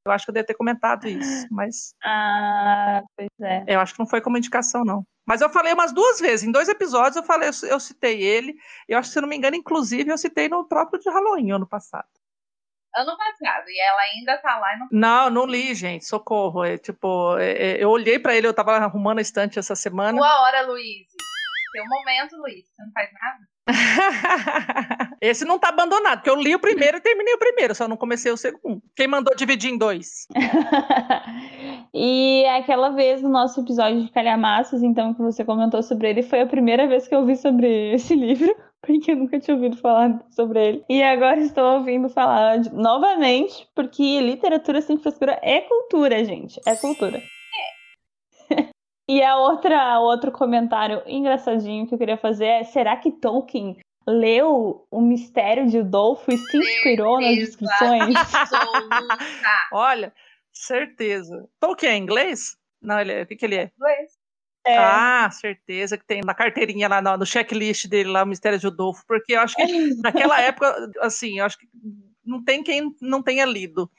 [0.06, 1.94] Eu acho que eu devo ter comentado isso, mas.
[2.04, 3.64] Ah, pois é.
[3.68, 5.06] Eu acho que não foi como indicação, não.
[5.26, 8.54] Mas eu falei umas duas vezes, em dois episódios eu falei, eu, eu citei ele.
[8.90, 11.66] Eu acho que, se não me engano, inclusive, eu citei no próprio de Halloween ano
[11.66, 12.08] passado
[12.96, 14.88] ano passado e ela ainda tá lá e não.
[14.92, 16.64] Não, não li, gente, socorro.
[16.64, 20.18] É, tipo, é, é eu olhei para ele, eu tava arrumando a estante essa semana.
[20.18, 21.08] Boa hora, Luiz.
[21.74, 23.54] Tem um momento, Luiz, você não faz nada?
[25.22, 27.98] Esse não tá abandonado, porque eu li o primeiro e terminei o primeiro, só não
[27.98, 28.82] comecei o segundo.
[28.96, 30.28] Quem mandou dividir em dois?
[31.94, 36.42] e aquela vez no nosso episódio de Calhamaços, então, que você comentou sobre ele, foi
[36.42, 38.54] a primeira vez que eu vi sobre esse livro
[38.86, 40.86] porque eu nunca tinha ouvido falar sobre ele.
[40.90, 46.60] E agora estou ouvindo falar de, novamente, porque literatura sem frescura é cultura, gente.
[46.68, 47.18] É cultura.
[48.52, 48.70] É.
[49.10, 54.86] e a outra, outro comentário engraçadinho que eu queria fazer é: será que Tolkien leu
[54.92, 58.14] o mistério de Udolfo e se inspirou nas descrições?
[59.72, 60.14] Olha,
[60.52, 61.48] certeza.
[61.58, 62.58] Tolkien é inglês?
[62.82, 63.72] Não, ele é, o que, que ele é?
[63.78, 64.23] Inglês.
[64.66, 64.78] É.
[64.78, 68.66] Ah, certeza que tem na carteirinha lá no, no checklist dele lá o Mistério de
[68.66, 69.64] Rodolfo, porque eu acho que
[70.02, 71.68] naquela época, assim, eu acho que
[72.24, 73.90] não tem quem não tenha lido.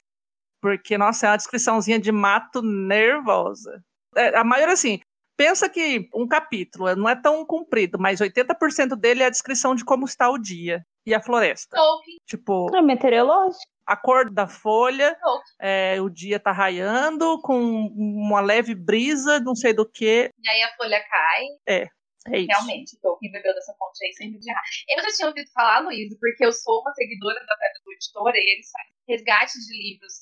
[0.61, 3.85] Porque, nossa, é uma descriçãozinha de mato nervosa.
[4.17, 4.99] É, a maioria, assim,
[5.37, 9.85] pensa que um capítulo não é tão comprido, mas 80% dele é a descrição de
[9.85, 11.77] como está o dia e a floresta.
[11.77, 12.17] Tolkien.
[12.27, 12.75] Tipo.
[12.75, 15.17] É meteorológico a cor da folha,
[15.61, 20.31] é, o dia tá raiando, com uma leve brisa, não sei do que.
[20.43, 21.45] E aí a folha cai.
[21.69, 21.87] É.
[22.27, 22.49] É isso.
[22.49, 24.63] Realmente, Tolkien bebeu dessa fonte aí sem de errar.
[24.89, 28.39] Eu já tinha ouvido falar, Luiz, porque eu sou uma seguidora da Pedra do Editora
[28.39, 30.13] e eles fazem resgate de livros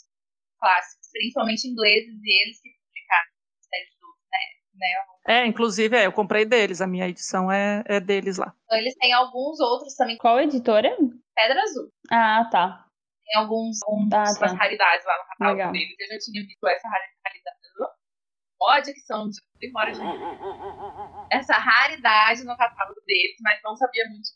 [0.59, 3.31] clássicos, principalmente ingleses, e eles que publicaram
[4.75, 4.89] né?
[5.29, 5.43] né?
[5.43, 8.53] É, inclusive, é, eu comprei deles, a minha edição é, é deles lá.
[8.65, 10.19] Então, eles têm alguns outros também.
[10.19, 10.91] Qual editora?
[11.37, 11.89] Pedra Azul.
[12.11, 12.92] Ah, tá
[13.25, 14.47] tem alguns, alguns ah, tá.
[14.55, 15.73] raridades lá no catálogo Legal.
[15.73, 15.97] deles.
[15.99, 17.63] Eu já tinha visto essa raridade.
[18.59, 20.01] Pode que são de memória de
[21.33, 24.29] Essa raridade no catálogo deles, mas não sabia muito.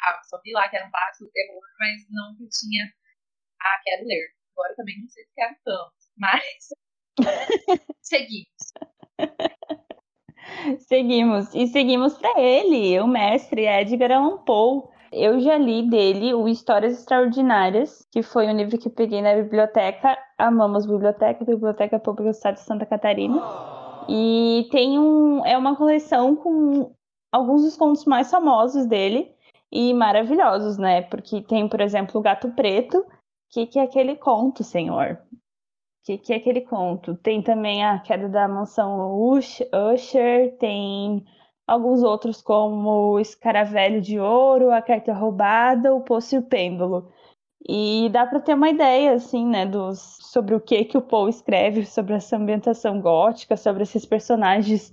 [0.00, 2.84] Ah, só vi lá que era um clássico terror, mas não que tinha.
[3.62, 4.28] Ah, quero ler.
[4.52, 6.68] Agora também não sei se quero tanto, mas.
[8.02, 8.74] seguimos.
[10.80, 11.54] Seguimos.
[11.54, 16.98] E seguimos para ele, o mestre Edgar Allan Poe eu já li dele o Histórias
[16.98, 20.18] Extraordinárias, que foi um livro que eu peguei na biblioteca.
[20.36, 23.40] Amamos biblioteca, Biblioteca Pública do Estado de Santa Catarina.
[24.08, 25.44] E tem um.
[25.46, 26.92] É uma coleção com
[27.32, 29.32] alguns dos contos mais famosos dele
[29.70, 31.02] e maravilhosos, né?
[31.02, 32.98] Porque tem, por exemplo, o Gato Preto.
[32.98, 33.06] O
[33.50, 35.20] que, que é aquele conto, senhor?
[35.32, 35.36] O
[36.04, 37.14] que, que é aquele conto?
[37.14, 41.24] Tem também a queda da mansão Usher, tem
[41.66, 47.10] alguns outros como o Escaravelho de Ouro, A Carta Roubada, O Poço e o Pêndulo.
[47.66, 51.30] E dá para ter uma ideia, assim, né, dos, sobre o que que o Poe
[51.30, 54.92] escreve, sobre essa ambientação gótica, sobre esses personagens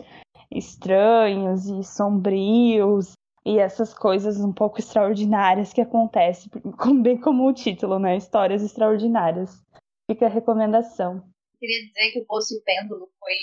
[0.50, 3.14] estranhos e sombrios
[3.46, 6.50] e essas coisas um pouco extraordinárias que acontecem,
[7.02, 9.62] bem como o título, né, Histórias Extraordinárias.
[10.10, 11.24] Fica a recomendação.
[11.60, 13.34] Queria dizer que o Poço e o Pêndulo foi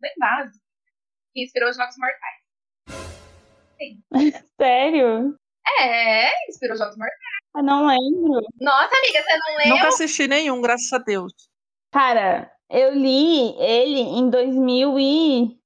[0.00, 0.67] bem básico
[1.38, 2.98] que inspirou os Jogos Mortais.
[3.78, 4.02] Sim.
[4.60, 5.38] Sério?
[5.80, 7.18] É, inspirou os Jogos Mortais.
[7.56, 8.40] Eu não lembro.
[8.60, 9.74] Nossa, amiga, você não lembra?
[9.74, 11.32] Nunca assisti nenhum, graças a Deus.
[11.92, 15.58] Cara, eu li ele em 2000 e...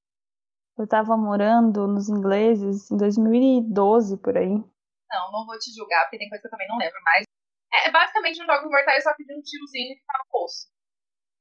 [0.77, 4.49] Eu tava morando nos ingleses em 2012, por aí.
[4.49, 7.25] Não, não vou te julgar, porque tem coisa que eu também não lembro, mas...
[7.73, 10.67] É, basicamente um Jogos Mortais só que de um tirozinho que tá no poço.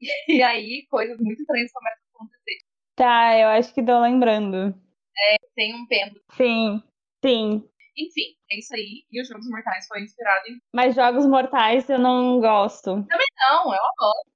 [0.28, 2.71] E aí, coisas muito estranhas começam a acontecer.
[2.94, 4.74] Tá, eu acho que tô lembrando.
[5.16, 6.20] É, tem um pêndulo.
[6.36, 6.82] Sim,
[7.24, 7.68] sim.
[7.96, 9.04] Enfim, é isso aí.
[9.10, 10.60] E os Jogos Mortais foi inspirado em.
[10.74, 12.84] Mas Jogos Mortais eu não gosto.
[12.84, 14.32] Também não, eu adoro.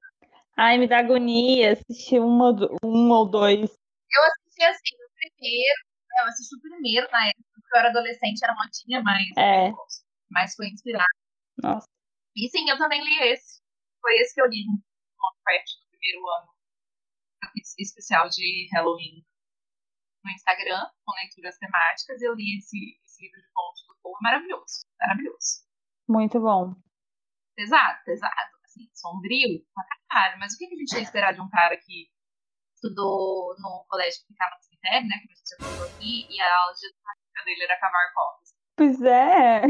[0.57, 2.55] Ai, me dá agonia assistir um ou,
[2.85, 3.71] um ou dois.
[3.71, 5.81] Eu assisti assim, o primeiro.
[6.19, 9.27] Eu assisti o primeiro na época, porque eu era adolescente, era modinha, mas.
[9.37, 9.73] É.
[10.31, 11.05] Mas foi inspirado.
[11.63, 11.87] Nossa.
[12.35, 13.61] E sim, eu também li esse.
[14.01, 16.56] Foi esse que eu li no Lovecraft no primeiro ano
[17.79, 19.25] especial de Halloween
[20.25, 22.21] no Instagram, com leituras temáticas.
[22.21, 24.87] Eu li esse, esse livro de contos do povo maravilhoso.
[25.01, 25.65] Maravilhoso.
[26.09, 26.75] Muito bom.
[27.55, 28.57] Pesado, pesado.
[28.65, 30.39] Assim, sombrio pra caralho.
[30.39, 32.11] Mas o que a gente ia esperar de um cara que
[32.75, 35.17] estudou no colégio que ficava no cemitério, né?
[35.19, 38.55] Que a gente já falou aqui, e a aula de educação dele era cavar covas.
[38.77, 39.63] Pois é.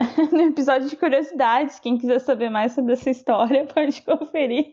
[0.32, 4.72] No episódio de curiosidades, quem quiser saber mais sobre essa história pode conferir.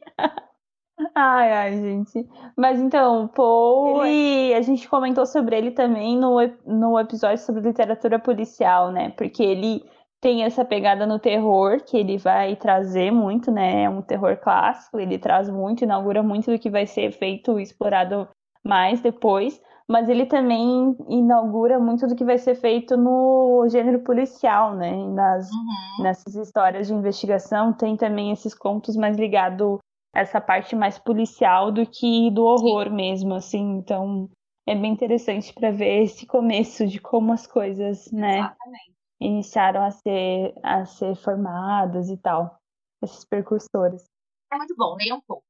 [1.16, 2.28] Ai, ai, gente.
[2.58, 8.20] Mas então, Paul, ele, a gente comentou sobre ele também no, no episódio sobre literatura
[8.20, 9.10] policial, né?
[9.12, 9.84] Porque ele
[10.22, 13.84] tem essa pegada no terror que ele vai trazer muito, né?
[13.84, 17.64] É um terror clássico, ele traz muito, inaugura muito do que vai ser feito e
[17.64, 18.28] explorado
[18.64, 24.76] mais depois, mas ele também inaugura muito do que vai ser feito no gênero policial,
[24.76, 24.91] né?
[25.08, 26.04] Nas, Uhum.
[26.04, 29.80] nessas histórias de investigação tem também esses contos mais ligados
[30.14, 33.78] essa parte mais policial do que do horror mesmo, assim.
[33.78, 34.30] Então
[34.68, 38.39] é bem interessante para ver esse começo de como as coisas, né?
[38.39, 38.95] Exatamente.
[39.20, 42.59] iniciaram a ser, a ser formadas e tal.
[43.01, 44.03] Esses percursores.
[44.51, 45.43] É muito bom, leia um pouco.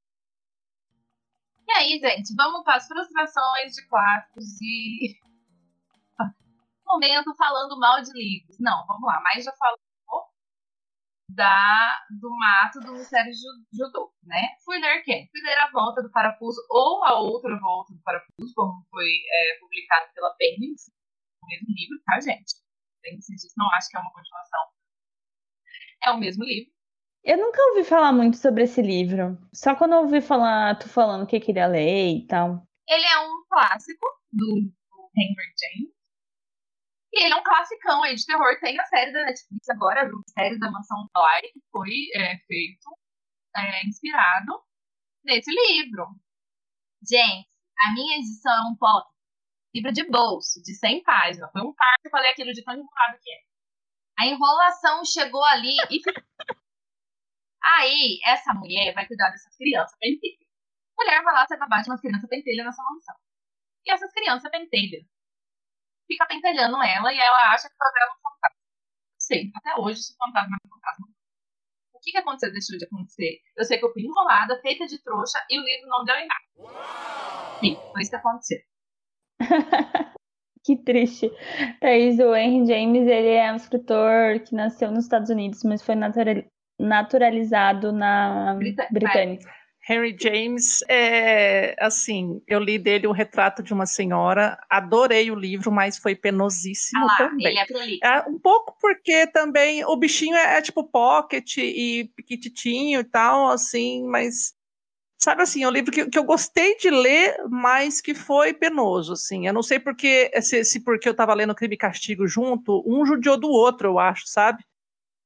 [1.68, 5.16] E aí, gente, vamos para as frustrações de clássicos e.
[6.86, 8.58] Momento falando mal de livros.
[8.60, 9.78] Não, vamos lá, mas já falou
[11.36, 14.42] da, do mato do Mistério Ju- Judô, né?
[14.66, 15.28] Fui ler quem?
[15.32, 19.60] Fui ler A Volta do Parafuso ou A Outra Volta do Parafuso, como foi é,
[19.60, 20.90] publicado pela Penguins,
[21.44, 22.54] o mesmo livro, tá, gente?
[23.02, 23.26] Penguins
[23.58, 24.60] não acho que é uma continuação.
[26.04, 26.72] É o mesmo livro.
[27.24, 29.38] Eu nunca ouvi falar muito sobre esse livro.
[29.54, 32.64] Só quando eu ouvi falar, tu falando que queria ler e tal.
[32.90, 35.94] Ele é um clássico do, do Henry James.
[37.14, 38.58] E ele é um classicão aí de terror.
[38.60, 42.98] Tem a série da Netflix agora, do Mistério da Mansão Bly, que foi é, feito,
[43.56, 44.64] é, inspirado
[45.24, 46.08] nesse livro.
[47.08, 47.50] Gente,
[47.80, 49.10] a minha edição é um pop.
[49.76, 51.52] Livro de bolso, de 100 páginas.
[51.52, 53.40] Foi um par que eu falei aquilo de tão enrolado que é.
[54.20, 56.02] A enrolação chegou ali e.
[57.64, 60.48] Aí, essa mulher vai cuidar dessas crianças pentelhas.
[60.98, 63.16] A mulher vai lá ser babá de umas crianças pentelhas nessa mansão.
[63.86, 65.06] E essas crianças pentelhas
[66.12, 68.58] fica pentelhando ela e ela acha que ela é um fantasma.
[69.20, 71.08] Sei, até hoje se o fantasma é um fantasma.
[71.94, 73.40] O que, que aconteceu, deixou de acontecer?
[73.56, 76.28] Eu sei que eu fui enrolada, feita de trouxa e o livro não deu em
[76.28, 77.60] nada.
[77.60, 78.58] Sim, foi isso que aconteceu.
[80.66, 81.30] que triste.
[81.80, 85.96] Thaís, o Henry James, ele é um escritor que nasceu nos Estados Unidos, mas foi
[85.96, 86.44] natural-
[86.80, 89.54] naturalizado na Brita- britânica.
[89.90, 95.72] Henry James, é, assim, eu li dele o retrato de uma senhora, adorei o livro,
[95.72, 97.48] mas foi penosíssimo Ah lá, também.
[97.48, 98.00] ele é prolixo.
[98.04, 103.48] É, um pouco porque também o bichinho é, é tipo pocket e piquititinho e tal,
[103.50, 104.54] assim, mas
[105.18, 109.14] sabe assim, é um livro que, que eu gostei de ler, mas que foi penoso,
[109.14, 109.48] assim.
[109.48, 113.06] Eu não sei porque se, se porque eu tava lendo Crime e Castigo junto, um
[113.06, 114.64] judiou do outro, eu acho, sabe?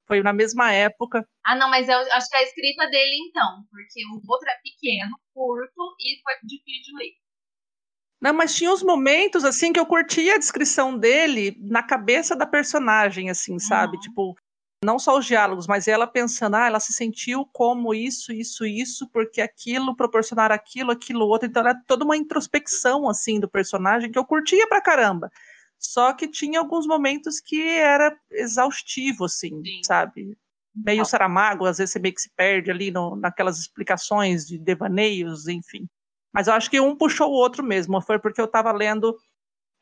[0.08, 1.28] Foi na mesma época.
[1.46, 4.58] Ah, não, mas eu acho que é a escrita dele então, porque o outro é
[4.64, 7.12] pequeno, curto e foi difícil de ler.
[8.22, 12.46] Não, mas tinha uns momentos assim que eu curtia a descrição dele na cabeça da
[12.46, 13.98] personagem, assim, sabe?
[13.98, 14.02] Uhum.
[14.02, 14.36] Tipo,
[14.84, 19.10] não só os diálogos, mas ela pensando, ah, ela se sentiu como isso, isso, isso,
[19.12, 21.48] porque aquilo proporcionar aquilo, aquilo outro.
[21.48, 25.30] Então era toda uma introspecção assim do personagem que eu curtia pra caramba.
[25.80, 29.82] Só que tinha alguns momentos que era exaustivo, assim, Sim.
[29.86, 30.38] sabe?
[30.76, 31.06] Meio Não.
[31.06, 35.88] saramago, às vezes você meio que se perde ali no, naquelas explicações de devaneios, enfim.
[36.34, 38.02] Mas eu acho que um puxou o outro mesmo.
[38.02, 39.16] Foi porque eu estava lendo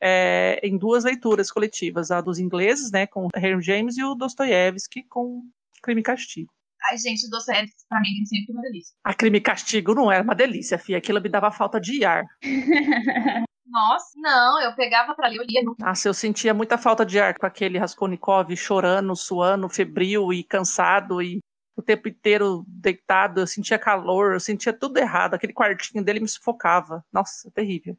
[0.00, 5.02] é, em duas leituras coletivas, a dos ingleses, né, com Henry James, e o Dostoiévski
[5.04, 5.42] com
[5.82, 6.52] Crime e Castigo.
[6.90, 8.94] Ai, gente, o Dostoiévski pra mim é sempre uma delícia.
[9.02, 10.98] A Crime e Castigo não era uma delícia, fia.
[10.98, 12.24] Aquilo me dava falta de ar.
[13.66, 17.18] Nossa, não, eu pegava pra ler, eu lia no Nossa, eu sentia muita falta de
[17.18, 21.40] ar com aquele Raskolnikov chorando, suando, febril e cansado e
[21.76, 23.40] o tempo inteiro deitado.
[23.40, 25.34] Eu sentia calor, eu sentia tudo errado.
[25.34, 27.04] Aquele quartinho dele me sufocava.
[27.12, 27.96] Nossa, terrível.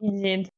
[0.00, 0.48] Entendido.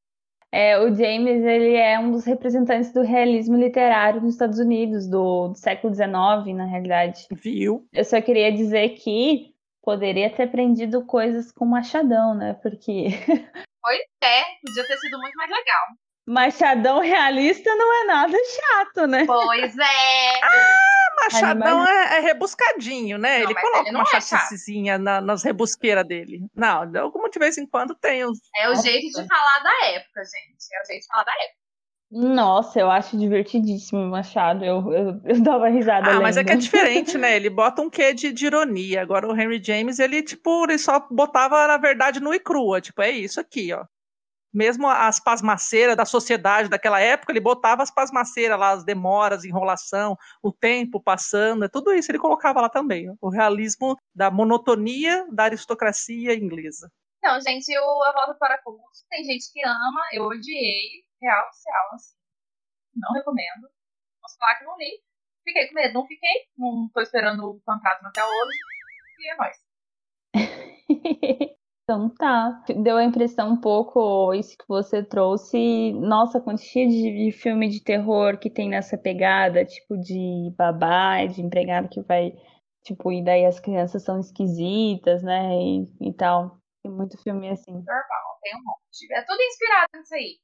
[0.49, 5.49] É, o James, ele é um dos representantes do realismo literário nos Estados Unidos, do,
[5.49, 6.07] do século XIX,
[6.55, 7.27] na realidade.
[7.31, 7.85] Viu?
[7.91, 12.53] Eu só queria dizer que poderia ter aprendido coisas com Machadão, né?
[12.53, 13.09] Porque
[13.87, 15.81] Pois é, podia ter sido muito mais legal.
[16.27, 19.25] Machadão realista não é nada chato, né?
[19.25, 20.41] Pois é.
[21.23, 23.39] Machadão Animais- é, é rebuscadinho, né?
[23.39, 26.41] Não, ele coloca ele uma é chaticezinha na- nas rebusqueiras dele.
[26.53, 28.37] Não, como de vez em quando tem os.
[28.57, 30.67] É o jeito de falar da época, gente.
[30.73, 31.57] É o jeito de falar da época.
[32.09, 34.63] Nossa, eu acho divertidíssimo o Machado.
[34.63, 36.07] Eu, eu, eu dava risada.
[36.07, 36.21] Ah, lendo.
[36.21, 37.35] mas é que é diferente, né?
[37.35, 39.01] Ele bota um quê de, de ironia.
[39.01, 42.79] Agora o Henry James, ele, tipo, ele só botava, na verdade, no e crua.
[42.79, 43.85] Tipo, é isso aqui, ó.
[44.53, 50.17] Mesmo as pasmaceiras da sociedade daquela época, ele botava as pasmaceiras lá, as demoras, enrolação,
[50.41, 53.09] o tempo passando, é tudo isso ele colocava lá também.
[53.09, 53.15] Ó.
[53.21, 56.89] O realismo da monotonia da aristocracia inglesa.
[57.21, 59.03] Não, gente, eu, eu volto para curso.
[59.09, 61.06] Tem gente que ama, eu odiei.
[61.21, 62.15] Real, real, assim.
[62.95, 63.69] Não recomendo.
[64.21, 65.01] Posso falar que não li.
[65.43, 66.47] Fiquei com medo, não fiquei.
[66.57, 68.57] Não tô esperando o fantasma até hoje.
[69.19, 69.57] E é nóis.
[71.89, 72.65] Então tá.
[72.83, 75.93] Deu a impressão um pouco isso que você trouxe.
[75.93, 81.41] Nossa, quantia de, de filme de terror que tem nessa pegada, tipo de babá, de
[81.41, 82.33] empregado que vai,
[82.83, 85.49] tipo, e daí as crianças são esquisitas, né?
[85.55, 86.59] E, e tal.
[86.83, 87.71] Tem muito filme assim.
[87.71, 89.13] Normal, tem um monte.
[89.13, 90.39] É tudo inspirado nisso aí.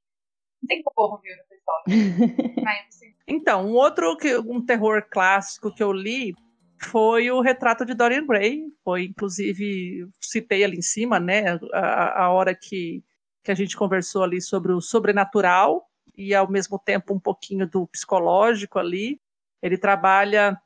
[0.68, 2.54] Tem como viu nessa história.
[2.64, 6.34] Mas, assim, Então, um outro que, um terror clássico que eu li
[6.82, 8.64] foi o Retrato de Dorian Gray.
[8.84, 11.60] Foi, inclusive, citei ali em cima, né?
[11.74, 13.04] A, a hora que,
[13.44, 17.88] que a gente conversou ali sobre o sobrenatural e, ao mesmo tempo, um pouquinho do
[17.88, 19.20] psicológico ali.
[19.62, 20.60] Ele trabalha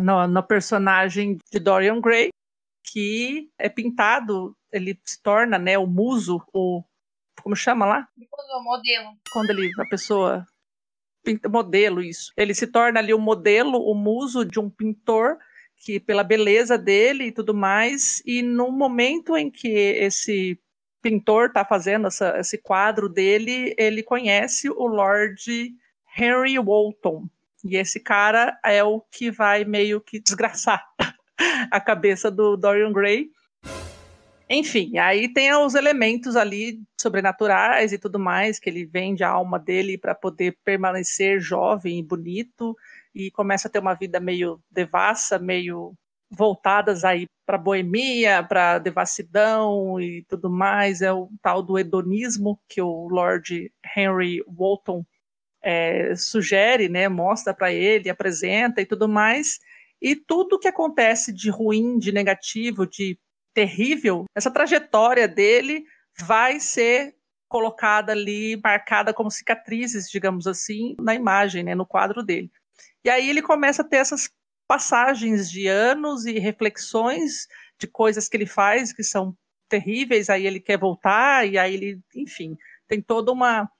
[0.00, 2.30] no, no personagem de Dorian Gray,
[2.84, 6.82] que é pintado, ele se torna, né, o muso, o
[7.42, 8.08] como chama lá?
[8.62, 9.10] modelo.
[9.32, 10.46] Quando ele, a pessoa
[11.24, 12.32] pinta modelo isso.
[12.36, 15.38] Ele se torna ali o modelo, o muso de um pintor
[15.76, 20.58] que pela beleza dele e tudo mais, e no momento em que esse
[21.02, 25.74] pintor está fazendo essa, esse quadro dele, ele conhece o Lord
[26.16, 27.28] Henry Walton.
[27.62, 30.82] E esse cara é o que vai meio que desgraçar
[31.70, 33.30] a cabeça do Dorian Gray.
[34.48, 39.58] Enfim, aí tem os elementos ali sobrenaturais e tudo mais, que ele vende a alma
[39.58, 42.76] dele para poder permanecer jovem e bonito
[43.14, 45.94] e começa a ter uma vida meio devassa, meio
[46.30, 52.82] voltadas aí para boemia, para devassidão e tudo mais, é o tal do hedonismo que
[52.82, 55.04] o Lord Henry Walton
[55.62, 59.58] é, sugere, né, mostra para ele, apresenta e tudo mais,
[60.00, 63.18] e tudo que acontece de ruim, de negativo, de
[63.54, 65.84] terrível, essa trajetória dele
[66.18, 67.14] vai ser
[67.48, 72.50] colocada ali, marcada como cicatrizes, digamos assim, na imagem, né, no quadro dele.
[73.04, 74.28] E aí ele começa a ter essas
[74.66, 77.46] passagens de anos e reflexões
[77.78, 79.36] de coisas que ele faz que são
[79.68, 82.56] terríveis, aí ele quer voltar, e aí ele, enfim,
[82.88, 83.70] tem toda uma,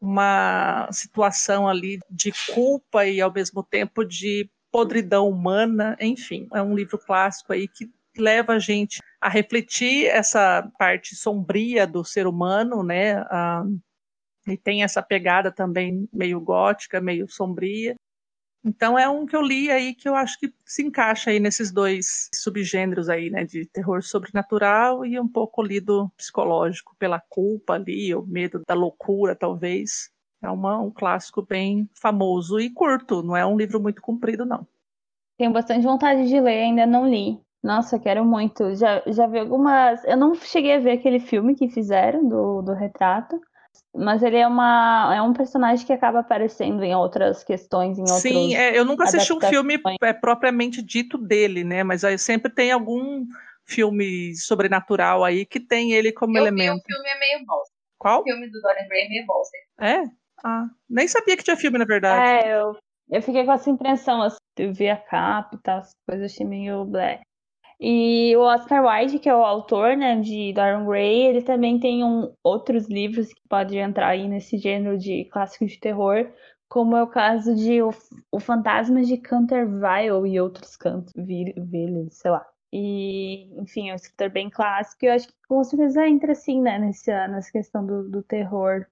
[0.00, 6.74] uma situação ali de culpa e ao mesmo tempo de podridão humana, enfim, é um
[6.74, 12.82] livro clássico aí que leva a gente a refletir essa parte sombria do ser humano,
[12.82, 13.18] né?
[13.30, 13.64] Ah,
[14.46, 17.94] e tem essa pegada também meio gótica, meio sombria.
[18.64, 21.72] Então é um que eu li aí que eu acho que se encaixa aí nesses
[21.72, 28.14] dois subgêneros aí, né, de terror sobrenatural e um pouco lido psicológico pela culpa ali,
[28.14, 30.10] o medo da loucura, talvez.
[30.42, 34.66] É uma, um clássico bem famoso e curto, não é um livro muito comprido, não.
[35.38, 37.38] Tenho bastante vontade de ler, ainda não li.
[37.62, 38.74] Nossa, quero muito.
[38.74, 40.02] Já, já vi algumas.
[40.04, 43.38] Eu não cheguei a ver aquele filme que fizeram do, do retrato,
[43.94, 48.22] mas ele é, uma, é um personagem que acaba aparecendo em outras questões, em outros.
[48.22, 51.84] Sim, é, eu nunca assisti um filme é, propriamente dito dele, né?
[51.84, 53.26] Mas aí sempre tem algum
[53.66, 56.78] filme sobrenatural aí que tem ele como Eu vi, elemento.
[56.78, 57.74] o filme é meio bosta.
[57.98, 58.20] Qual?
[58.20, 59.56] O filme do Dorian Gray é meio bosta.
[59.78, 60.02] É?
[60.42, 62.46] Ah, nem sabia que tinha filme, na verdade.
[62.46, 62.74] É, eu,
[63.10, 66.46] eu fiquei com essa impressão, assim, eu vi a capa e tal, as coisas achei
[66.46, 67.20] meio blé.
[67.80, 72.04] E o Oscar Wilde, que é o autor, né, de Dorian Gray, ele também tem
[72.04, 76.30] um, outros livros que podem entrar aí nesse gênero de clássico de terror,
[76.68, 77.90] como é o caso de O,
[78.30, 82.46] o Fantasma de Canterville e outros cantos, Villes, sei lá.
[82.72, 86.60] E, enfim, é um escritor bem clássico e eu acho que com certeza entra, assim,
[86.60, 88.86] né, nessa, nessa questão do, do terror,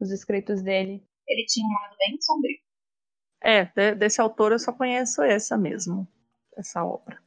[0.00, 1.04] os escritos dele.
[1.28, 2.58] Ele tinha um lado bem sombrio.
[3.42, 6.08] É, de- desse autor eu só conheço essa mesmo,
[6.56, 7.22] essa obra.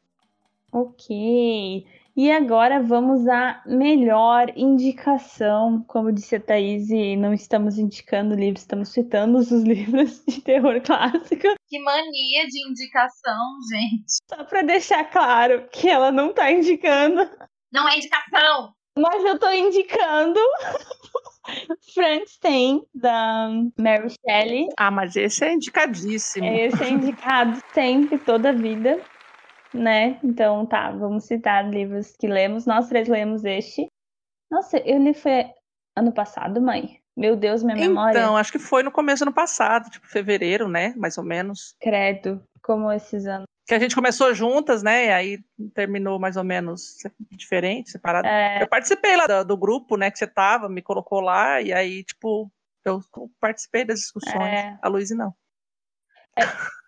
[0.71, 1.85] Ok.
[2.15, 5.83] E agora vamos à melhor indicação.
[5.87, 10.81] Como disse a Thaís, e não estamos indicando livros, estamos citando os livros de terror
[10.81, 11.47] clássico.
[11.67, 13.39] Que mania de indicação,
[13.71, 14.17] gente.
[14.29, 17.29] Só para deixar claro que ela não tá indicando,
[17.71, 18.73] Não é indicação!
[18.97, 20.39] mas eu tô indicando
[21.93, 24.67] Frankenstein, da Mary Shelley.
[24.75, 26.45] Ah, mas esse é indicadíssimo.
[26.45, 28.99] Esse é indicado sempre, toda a vida,
[29.77, 30.19] né?
[30.23, 32.65] Então tá, vamos citar livros que lemos.
[32.65, 33.87] Nós três lemos este.
[34.49, 35.45] Nossa, eu li foi
[35.95, 36.99] ano passado, mãe.
[37.15, 38.19] Meu Deus, minha memória.
[38.19, 40.93] Então, acho que foi no começo do ano passado, tipo fevereiro, né?
[40.95, 41.75] Mais ou menos.
[41.81, 43.47] Credo, como esses anos.
[43.67, 45.07] Que a gente começou juntas, né?
[45.07, 45.39] E aí
[45.73, 46.95] terminou mais ou menos
[47.31, 48.27] diferente, separado.
[48.27, 50.11] É, Eu participei lá do, do grupo, né?
[50.11, 52.51] Que você tava, me colocou lá, e aí, tipo,
[52.85, 53.01] eu
[53.39, 54.53] participei das discussões.
[54.53, 54.77] É.
[54.79, 55.33] A Luísa não.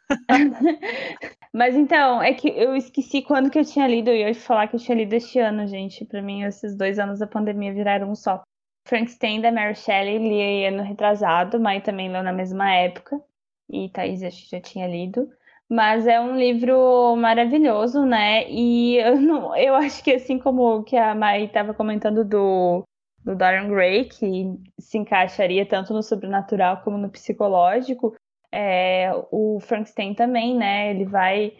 [1.54, 4.68] Mas então, é que eu esqueci quando que eu tinha lido, e eu ia falar
[4.68, 6.06] que eu tinha lido este ano, gente.
[6.06, 8.42] Pra mim, esses dois anos da pandemia viraram um só.
[8.88, 13.22] Frankenstein da Mary Shelley li ano retrasado, mas também leu na mesma época.
[13.70, 15.30] E Thaís acho que já tinha lido.
[15.70, 18.50] Mas é um livro maravilhoso, né?
[18.50, 22.84] E eu, não, eu acho que assim como que a Mai estava comentando do,
[23.24, 24.46] do Dorian Gray, que
[24.80, 28.16] se encaixaria tanto no sobrenatural como no psicológico,
[28.52, 30.92] é, o Frankenstein também, né?
[30.92, 31.58] Ele vai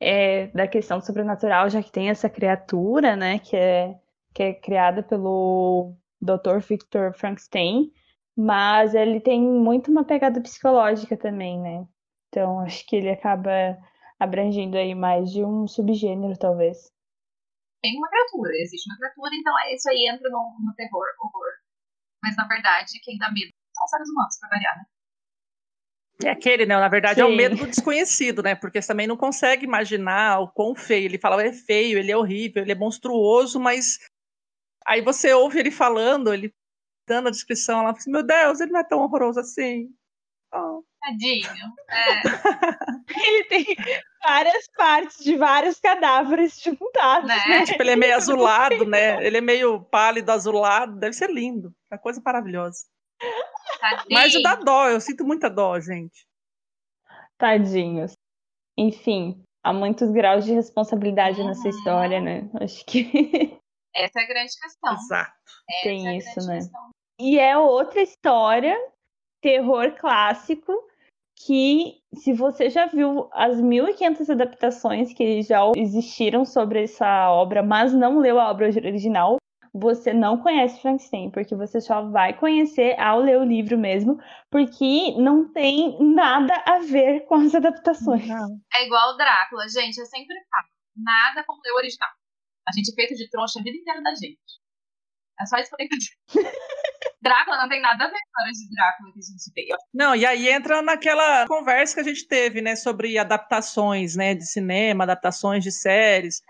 [0.00, 3.38] é, da questão sobrenatural, já que tem essa criatura, né?
[3.38, 3.98] Que é,
[4.34, 6.58] que é criada pelo Dr.
[6.60, 7.92] Victor Frankenstein,
[8.36, 11.86] mas ele tem muito uma pegada psicológica também, né?
[12.28, 13.50] Então acho que ele acaba
[14.18, 16.92] abrangendo aí mais de um subgênero, talvez.
[17.82, 21.52] Tem uma criatura, existe uma criatura, então é- isso aí entra no, no terror, horror.
[22.22, 24.84] Mas na verdade, quem dá medo são os seres humanos, pra variar, né?
[26.24, 26.76] É aquele, né?
[26.76, 27.36] Na verdade, é o Sim.
[27.36, 28.54] medo do desconhecido, né?
[28.54, 31.04] Porque você também não consegue imaginar o quão feio.
[31.06, 33.98] Ele fala, é feio, ele é horrível, ele é monstruoso, mas
[34.84, 36.52] aí você ouve ele falando, ele
[37.08, 39.88] dando a descrição, ela fala assim, meu Deus, ele não é tão horroroso assim.
[40.52, 40.82] Oh.
[41.00, 41.46] Tadinho.
[41.90, 42.20] É,
[43.28, 43.64] Ele tem
[44.24, 47.38] várias partes de vários cadáveres juntados, Né?
[47.48, 47.64] né?
[47.64, 49.24] Tipo, ele é meio azulado, né?
[49.24, 51.72] Ele é meio pálido, azulado, deve ser lindo.
[51.90, 52.84] É uma coisa maravilhosa.
[53.80, 54.06] Tadinho.
[54.10, 56.26] Mas dá dó, eu sinto muita dó, gente.
[57.36, 58.12] Tadinhos.
[58.76, 61.70] Enfim, há muitos graus de responsabilidade nessa Uhum.
[61.70, 62.48] história, né?
[62.60, 63.00] Acho que
[63.94, 64.92] Essa é a grande questão.
[64.94, 65.32] Exato.
[65.68, 66.56] Essa tem é isso, né?
[66.56, 66.90] questão.
[67.20, 68.76] E é outra história,
[69.42, 70.72] terror clássico,
[71.36, 77.92] que se você já viu as 1500 adaptações que já existiram sobre essa obra, mas
[77.92, 79.37] não leu a obra original,
[79.72, 85.12] você não conhece Frankenstein, porque você só vai conhecer ao ler o livro mesmo, porque
[85.16, 88.26] não tem nada a ver com as adaptações.
[88.26, 88.60] Não.
[88.74, 90.68] É igual o Drácula, gente, eu sempre falo.
[90.96, 92.10] Nada como ler o original.
[92.68, 94.38] A gente é feito de trouxa a vida inteira da gente.
[95.40, 96.16] É só isso que eu tenho que dizer.
[97.20, 99.76] Drácula não tem nada a ver com a história de Drácula que a gente vê.
[99.92, 104.46] Não, e aí entra naquela conversa que a gente teve, né, sobre adaptações, né, de
[104.46, 106.40] cinema, adaptações de séries.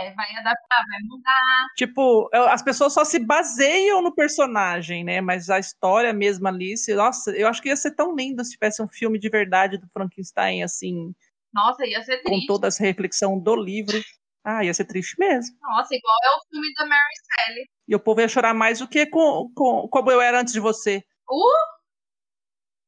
[0.00, 1.66] É, vai adaptar, vai mudar.
[1.76, 6.94] Tipo, as pessoas só se baseiam no personagem, né, mas a história mesmo ali, se,
[6.94, 9.88] nossa, eu acho que ia ser tão lindo se tivesse um filme de verdade do
[9.92, 11.14] Frankenstein, assim,
[11.54, 12.46] Nossa, ia ser com triste.
[12.46, 14.00] toda essa reflexão do livro.
[14.44, 15.54] Ah, ia ser triste mesmo.
[15.60, 17.14] Nossa, igual é o filme da Mary
[17.46, 17.64] Shelley.
[17.88, 20.60] E o povo ia chorar mais do que com, com, como eu era antes de
[20.60, 21.02] você.
[21.30, 21.80] Uh!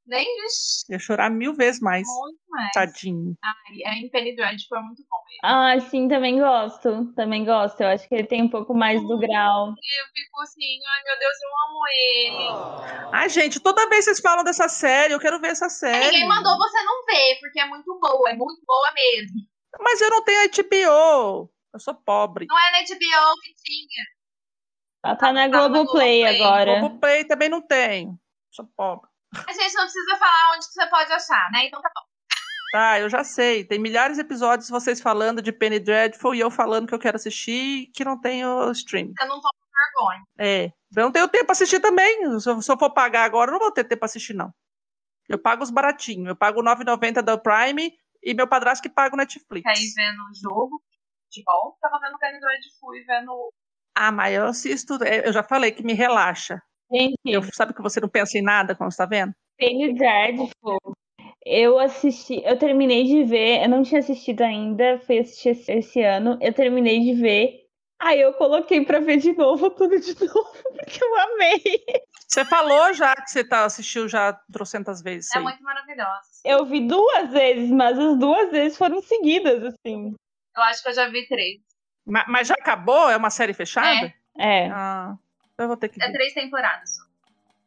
[0.04, 2.06] Nem vixi, Ia chorar mil vezes mais.
[2.08, 2.70] muito mais.
[2.74, 3.36] Tadinho.
[3.44, 5.40] Ai, a Penny Dread foi muito bom mesmo.
[5.44, 7.12] Ah, sim, também gosto.
[7.14, 7.80] Também gosto.
[7.80, 9.68] Eu acho que ele tem um pouco mais do grau.
[9.68, 13.10] E eu fico assim, ai meu Deus, eu amo ele.
[13.12, 16.06] Ai, gente, toda vez vocês falam dessa série, eu quero ver essa série.
[16.06, 19.51] Ninguém mandou você não ver, porque é muito boa, é muito boa mesmo.
[19.80, 21.50] Mas eu não tenho HBO.
[21.74, 22.46] Eu sou pobre.
[22.48, 24.04] Não é na HBO que tinha.
[25.04, 26.40] Ela tá na Tá na Globoplay Globoplay.
[26.46, 26.80] agora.
[26.80, 28.18] Globoplay também não tenho.
[28.50, 29.08] Sou pobre.
[29.34, 31.66] A gente não precisa falar onde que você pode achar, né?
[31.66, 32.02] Então tá bom.
[32.72, 33.64] Tá, eu já sei.
[33.64, 37.16] Tem milhares de episódios vocês falando de Penny Dreadful e eu falando que eu quero
[37.16, 39.12] assistir e que não tenho stream.
[39.18, 39.52] Você não toma
[39.94, 40.22] vergonha.
[40.38, 40.64] É.
[40.96, 42.38] Eu não tenho tempo pra assistir também.
[42.40, 44.52] Se eu, se eu for pagar agora, eu não vou ter tempo pra assistir, não.
[45.28, 46.28] Eu pago os baratinhos.
[46.28, 47.92] Eu pago R$ 9,90 da Prime
[48.22, 49.66] e meu padrasto que paga o Netflix.
[49.66, 50.82] Aí vendo o jogo,
[51.24, 51.76] futebol.
[51.80, 53.52] Tava vendo Penny Dread fui vendo.
[53.94, 55.02] Ah, mas eu assisto.
[55.04, 56.62] é, Eu já falei que me relaxa.
[56.92, 59.32] Gente, Eu, sabe que você não pensa em nada quando você tá vendo?
[59.58, 60.78] Penny Dreadful.
[61.44, 66.02] Eu assisti, eu terminei de ver, eu não tinha assistido ainda, fui assistir esse, esse
[66.02, 67.61] ano, eu terminei de ver.
[68.04, 71.62] Aí eu coloquei pra ver de novo tudo de novo, porque eu amei.
[72.26, 75.30] Você falou já que você tá, assistiu já trocentas vezes.
[75.34, 75.44] É aí.
[75.44, 76.28] muito maravilhosa.
[76.44, 80.14] Eu vi duas vezes, mas as duas vezes foram seguidas, assim.
[80.56, 81.60] Eu acho que eu já vi três.
[82.04, 83.08] Ma- Mas, já acabou?
[83.08, 84.12] É uma série fechada?
[84.36, 84.68] É.
[84.70, 85.14] Ah,
[85.58, 86.12] eu vou ter que É ver.
[86.12, 86.90] três temporadas.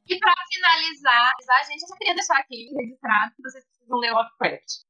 [0.07, 1.31] E pra finalizar,
[1.61, 4.83] a gente eu só queria deixar aqui registrado que vocês precisam ler Lovecraft.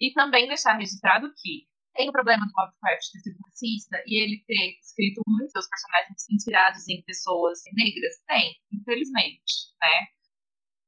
[0.00, 4.44] E também deixar registrado que tem o problema do Lovecraft ter sido racista e ele
[4.46, 8.14] ter escrito muitos seus personagens inspirados em pessoas negras.
[8.26, 10.08] Tem, infelizmente, né?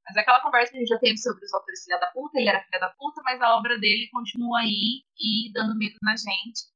[0.07, 2.49] Mas aquela conversa que a gente já teve sobre os autores filha da puta, ele
[2.49, 6.69] era filha da puta, mas a obra dele continua aí e dando medo na gente.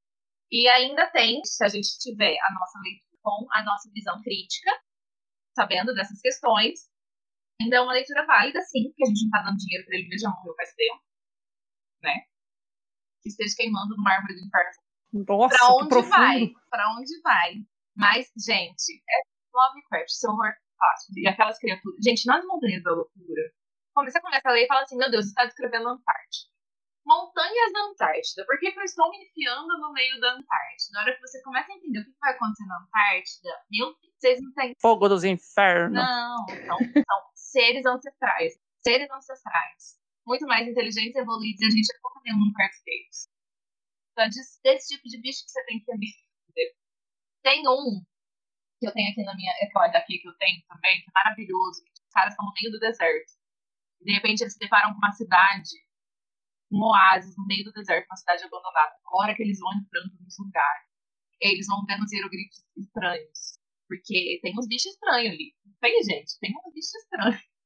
[0.51, 4.71] E ainda tem, se a gente tiver a nossa leitura com a nossa visão crítica,
[5.55, 6.89] sabendo dessas questões,
[7.61, 10.07] ainda é uma leitura válida, sim, porque a gente não tá dando dinheiro pra ele,
[10.07, 11.03] ele já morreu faz tempo,
[12.03, 12.25] né?
[13.23, 14.71] Que esteja queimando no mármore do inferno.
[15.13, 16.11] Nossa, pra que onde profundo.
[16.11, 16.53] vai?
[16.71, 17.55] Pra onde vai?
[17.97, 19.17] Mas, gente, é
[19.53, 21.19] Lovecraft, seu horror clássico.
[21.19, 21.99] E aquelas criaturas.
[22.05, 23.43] Gente, nas montanhas da loucura,
[23.97, 26.53] você começa a ler e fala assim, meu Deus, você está descrevendo a Antártida.
[27.05, 28.45] Montanhas da Antártida.
[28.47, 30.93] Por que, que eu estou me enfiando no meio da Antártida?
[30.93, 34.43] Na hora que você começa a entender o que vai acontecer na Antártida, meu vocês
[34.43, 34.75] não têm.
[34.81, 35.95] Fogo dos infernos.
[35.95, 38.55] Não, são, são seres ancestrais.
[38.85, 39.98] Seres ancestrais.
[40.29, 43.33] Muito mais inteligentes evoluídos, e a gente é pouco nenhum perto deles.
[44.13, 46.77] Então, é desse, tipo de bicho que você tem que entender.
[47.43, 48.05] Tem um
[48.79, 49.51] que eu tenho aqui na minha.
[49.63, 51.81] Aquela daqui que eu tenho também, que é maravilhoso.
[51.81, 53.33] Os caras estão no meio do deserto.
[54.03, 55.71] E de repente eles se deparam com uma cidade,
[56.71, 58.97] um oásis no meio do deserto, uma cidade abandonada.
[59.07, 60.89] A hora que eles vão entrando nos lugares,
[61.41, 63.57] eles vão vendo os hieroglifos estranhos.
[63.89, 65.57] Porque tem uns bichos estranhos ali.
[65.65, 66.39] Não tem, gente?
[66.39, 67.58] Tem uns bichos estranhos.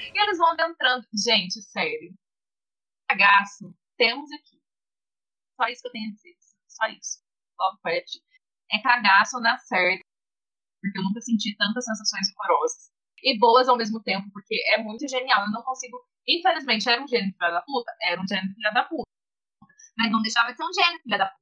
[0.00, 1.06] E eles vão entrando.
[1.12, 2.14] Gente, sério.
[3.08, 3.74] Cagaço.
[3.96, 4.58] Temos aqui.
[5.60, 6.36] Só isso que eu tenho a dizer.
[6.68, 7.22] Só isso.
[7.58, 8.16] Lovecraft
[8.72, 10.04] é cagaço na certa.
[10.80, 12.90] Porque eu nunca senti tantas sensações horrorosas.
[13.22, 15.44] E boas ao mesmo tempo, porque é muito genial.
[15.44, 15.98] Eu não consigo.
[16.26, 17.92] Infelizmente, era um gênio filha da puta?
[18.02, 19.10] Era um gênio filha da puta.
[19.98, 21.40] Mas não deixava de ser um gênio filha da puta.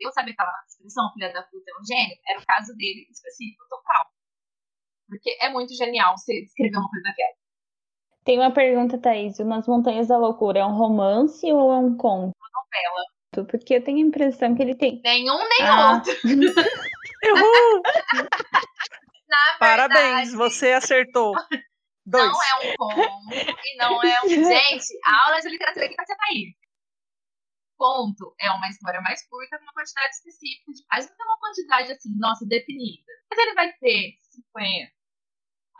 [0.00, 2.16] Eu sabia aquela expressão filha da puta é um gênio?
[2.26, 4.10] Era o caso dele específico total.
[5.06, 7.41] Porque é muito genial você escrever uma coisa daquela.
[8.24, 9.38] Tem uma pergunta, Thaís.
[9.38, 12.32] O Nas Montanhas da Loucura é um romance ou é um conto?
[12.36, 13.46] Novela.
[13.50, 15.00] Porque eu tenho a impressão que ele tem.
[15.02, 15.94] Nenhum nem Ah.
[15.94, 16.12] outro.
[17.24, 17.82] Uhul!
[19.28, 21.32] Na Parabéns, verdade, você acertou.
[22.04, 22.24] Dois.
[22.26, 24.28] Não é um conto e não é um.
[24.28, 26.54] Gente, a aula de literatura aqui vai ser aí.
[27.78, 31.92] Conto é uma história mais curta com uma quantidade específica páginas, não tem uma quantidade
[31.92, 33.12] assim, nossa, definida.
[33.30, 34.92] Mas ele vai ter 50,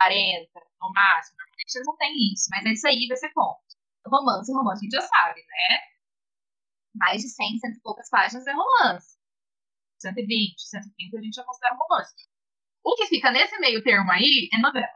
[0.09, 1.37] 40, no máximo.
[1.39, 3.61] Normalmente eles não tem isso, mas é isso aí vai ser conto.
[4.07, 5.79] Romance, romance, a gente já sabe, né?
[6.95, 9.17] Mais de 100, 100 e poucas páginas é romance.
[10.01, 12.15] 120, 130 a gente já considera romance.
[12.85, 14.89] O que fica nesse meio termo aí é novela.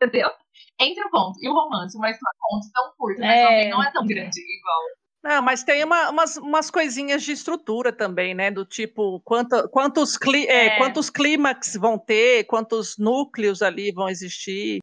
[0.00, 0.30] Entendeu?
[0.78, 3.44] Entre o conto e o romance, uma história conto tão curta, mas É.
[3.44, 4.82] também não é tão grande igual.
[5.22, 8.50] Não, mas tem uma- umas, umas coisinhas de estrutura também, né?
[8.50, 10.76] Do tipo, quanta- quantos, cli, é, É.
[10.78, 14.78] quantos clímax vão ter, quantos núcleos ali vão existir.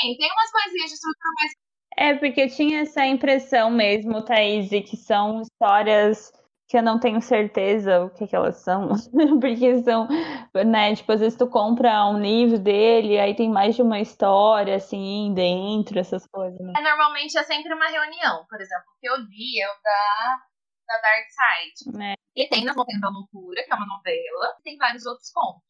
[0.00, 1.52] Tem, tem umas coisinhas de estrutura, mas
[2.00, 6.30] É, porque eu tinha essa impressão mesmo, Thaís, de que são histórias
[6.68, 8.90] que eu não tenho certeza o que, que elas são.
[9.40, 10.06] Porque são,
[10.66, 14.76] né, tipo, às vezes tu compra um livro dele, aí tem mais de uma história,
[14.76, 16.74] assim, dentro, essas coisas, né?
[16.76, 18.44] é, normalmente é sempre uma reunião.
[18.50, 20.42] Por exemplo, o que eu li é o da,
[20.86, 22.04] da Dark Side.
[22.04, 22.14] É.
[22.36, 25.66] E tem Nas Montanhas da Loucura, que é uma novela, e tem vários outros contos.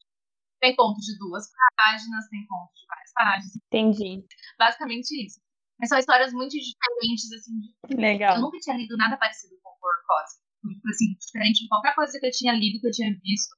[0.61, 1.47] Tem contos de duas
[1.77, 3.57] páginas, tem contos de várias páginas.
[3.67, 4.27] Entendi.
[4.59, 5.41] Basicamente isso.
[5.79, 8.41] Mas são histórias muito diferentes, assim, de Eu Legal.
[8.41, 10.48] nunca tinha lido nada parecido com horror cósmico.
[10.61, 13.57] Tipo Assim, diferente de qualquer coisa que eu tinha lido, que eu tinha visto,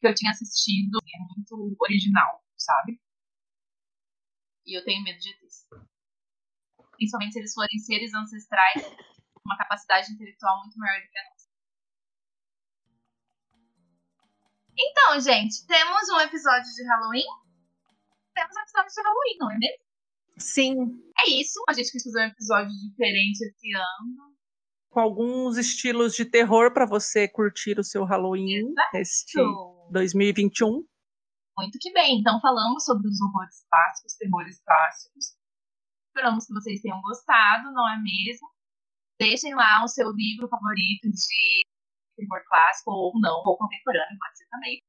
[0.00, 0.98] que eu tinha assistido.
[0.98, 3.00] É muito original, sabe?
[4.66, 5.66] E eu tenho medo de disso.
[6.92, 11.24] Principalmente se eles forem seres ancestrais com uma capacidade intelectual muito maior do que a
[11.30, 11.50] nossa.
[14.78, 17.26] Então, gente, temos um episódio de Halloween.
[18.34, 19.84] Temos um episódio de Halloween, não é mesmo?
[20.38, 21.62] Sim, É isso.
[21.68, 24.36] A gente quis fazer um episódio diferente esse ano.
[24.90, 29.88] Com alguns estilos de terror para você curtir o seu Halloween este Show.
[29.92, 30.84] 2021.
[31.56, 32.18] Muito que bem.
[32.18, 35.36] Então falamos sobre os horrores clássicos, terrores clássicos.
[36.08, 38.48] Esperamos que vocês tenham gostado, não é mesmo?
[39.18, 41.66] Deixem lá o seu livro favorito de
[42.16, 44.82] terror clássico ou não, ou contemporâneo, pode ser também.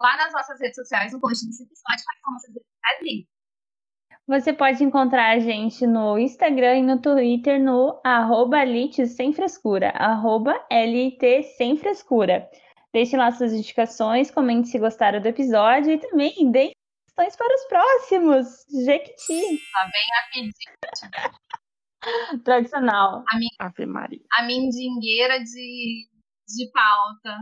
[0.00, 3.35] Lá nas nossas redes sociais, no post desse episódio, quais são nossas redes sociais?
[4.28, 9.90] Você pode encontrar a gente no Instagram e no Twitter no arroba LIT sem frescura,
[9.90, 12.50] arroba LT sem frescura.
[12.92, 16.72] Deixe lá suas indicações, comente se gostaram do episódio e também deem
[17.08, 18.46] sugestões para os próximos.
[18.84, 20.50] Jequiti, Lá vem
[21.22, 23.22] a, tradicional.
[23.60, 24.20] Ave Maria.
[24.38, 26.08] a mindingueira de,
[26.48, 27.38] de pauta.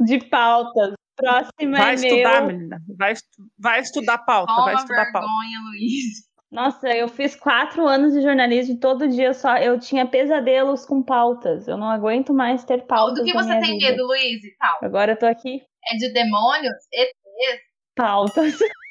[0.00, 0.92] De pautas.
[1.16, 2.56] Próxima Vai é estudar, meu.
[2.56, 2.78] menina.
[2.98, 5.20] Vai, estu- vai estudar pauta, Toma vai estudar pauta.
[5.26, 6.34] vergonha, Luiz.
[6.50, 10.86] Nossa, eu fiz quatro anos de jornalismo e todo dia eu só eu tinha pesadelos
[10.86, 11.66] com pautas.
[11.66, 13.18] Eu não aguento mais ter pautas.
[13.18, 13.90] Do que você tem vida.
[13.90, 14.78] medo, Luiz, e tal?
[14.82, 15.60] Agora eu tô aqui.
[15.92, 17.60] É de demônios, ETs,
[17.96, 18.54] Pautas.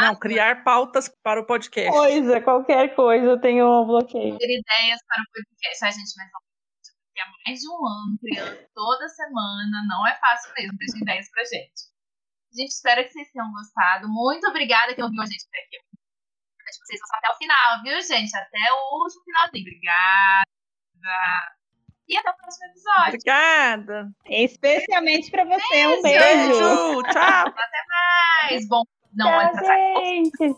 [0.00, 1.90] Não, criar pautas para o podcast.
[1.92, 4.38] Coisa, qualquer coisa eu tenho um bloqueio.
[4.38, 5.84] ter ideias para o podcast.
[5.84, 6.30] Ai, gente, mas
[7.22, 9.84] há mais de um ano criando toda semana.
[9.88, 10.76] Não é fácil mesmo.
[10.78, 11.92] Deixa ideias pra gente.
[12.54, 14.08] Gente, espero que vocês tenham gostado.
[14.08, 15.78] Muito obrigada quem ouviu a gente por aqui.
[16.68, 18.36] Acho que vocês vão até o final, viu, gente?
[18.36, 19.62] Até o último finalzinho.
[19.62, 21.56] Obrigada.
[22.08, 23.08] E até o próximo episódio.
[23.08, 24.10] Obrigada.
[24.26, 26.02] Especialmente pra você, um Beijo.
[26.02, 26.58] beijo.
[26.58, 27.02] Beijo.
[27.12, 27.54] Tchau.
[28.50, 28.82] Mais bom.
[29.14, 29.98] Não, olha Tchau, pra trás.
[29.98, 30.56] gente.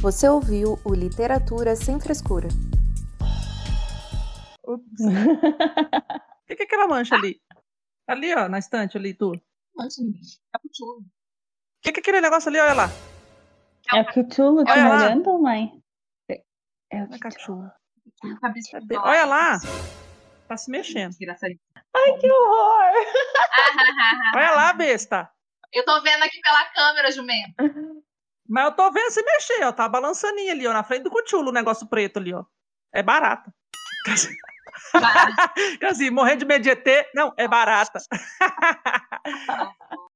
[0.00, 2.48] Você ouviu o Literatura Sem Frescura.
[4.74, 5.00] Ups.
[6.42, 7.40] O que que é aquela mancha ali?
[8.06, 9.30] Ali, ó, na estante ali, tu.
[9.30, 9.40] O
[9.76, 10.38] Mancha, gente.
[10.50, 11.06] Tá com chuva.
[11.80, 12.58] que que é aquele negócio ali?
[12.58, 12.88] Olha lá.
[13.94, 14.96] É o Cthulhu te Olha lá.
[14.96, 15.82] olhando, mãe?
[16.28, 16.36] É
[16.96, 17.20] o Olha Cthulhu.
[17.20, 17.76] cachorra.
[18.40, 19.58] Cabeça Olha lá.
[20.48, 21.14] Tá se mexendo.
[21.94, 22.92] Ai, que horror!
[24.36, 25.30] Olha lá, besta.
[25.72, 27.54] Eu tô vendo aqui pela câmera, Jumento.
[28.46, 29.72] Mas eu tô vendo se mexer, ó.
[29.72, 30.72] Tá balançaninho ali, ó.
[30.72, 32.44] Na frente do cuchulo, o negócio preto ali, ó.
[32.92, 33.54] É barata.
[35.88, 38.00] Assim, morrer de medo de ET, não, é barata.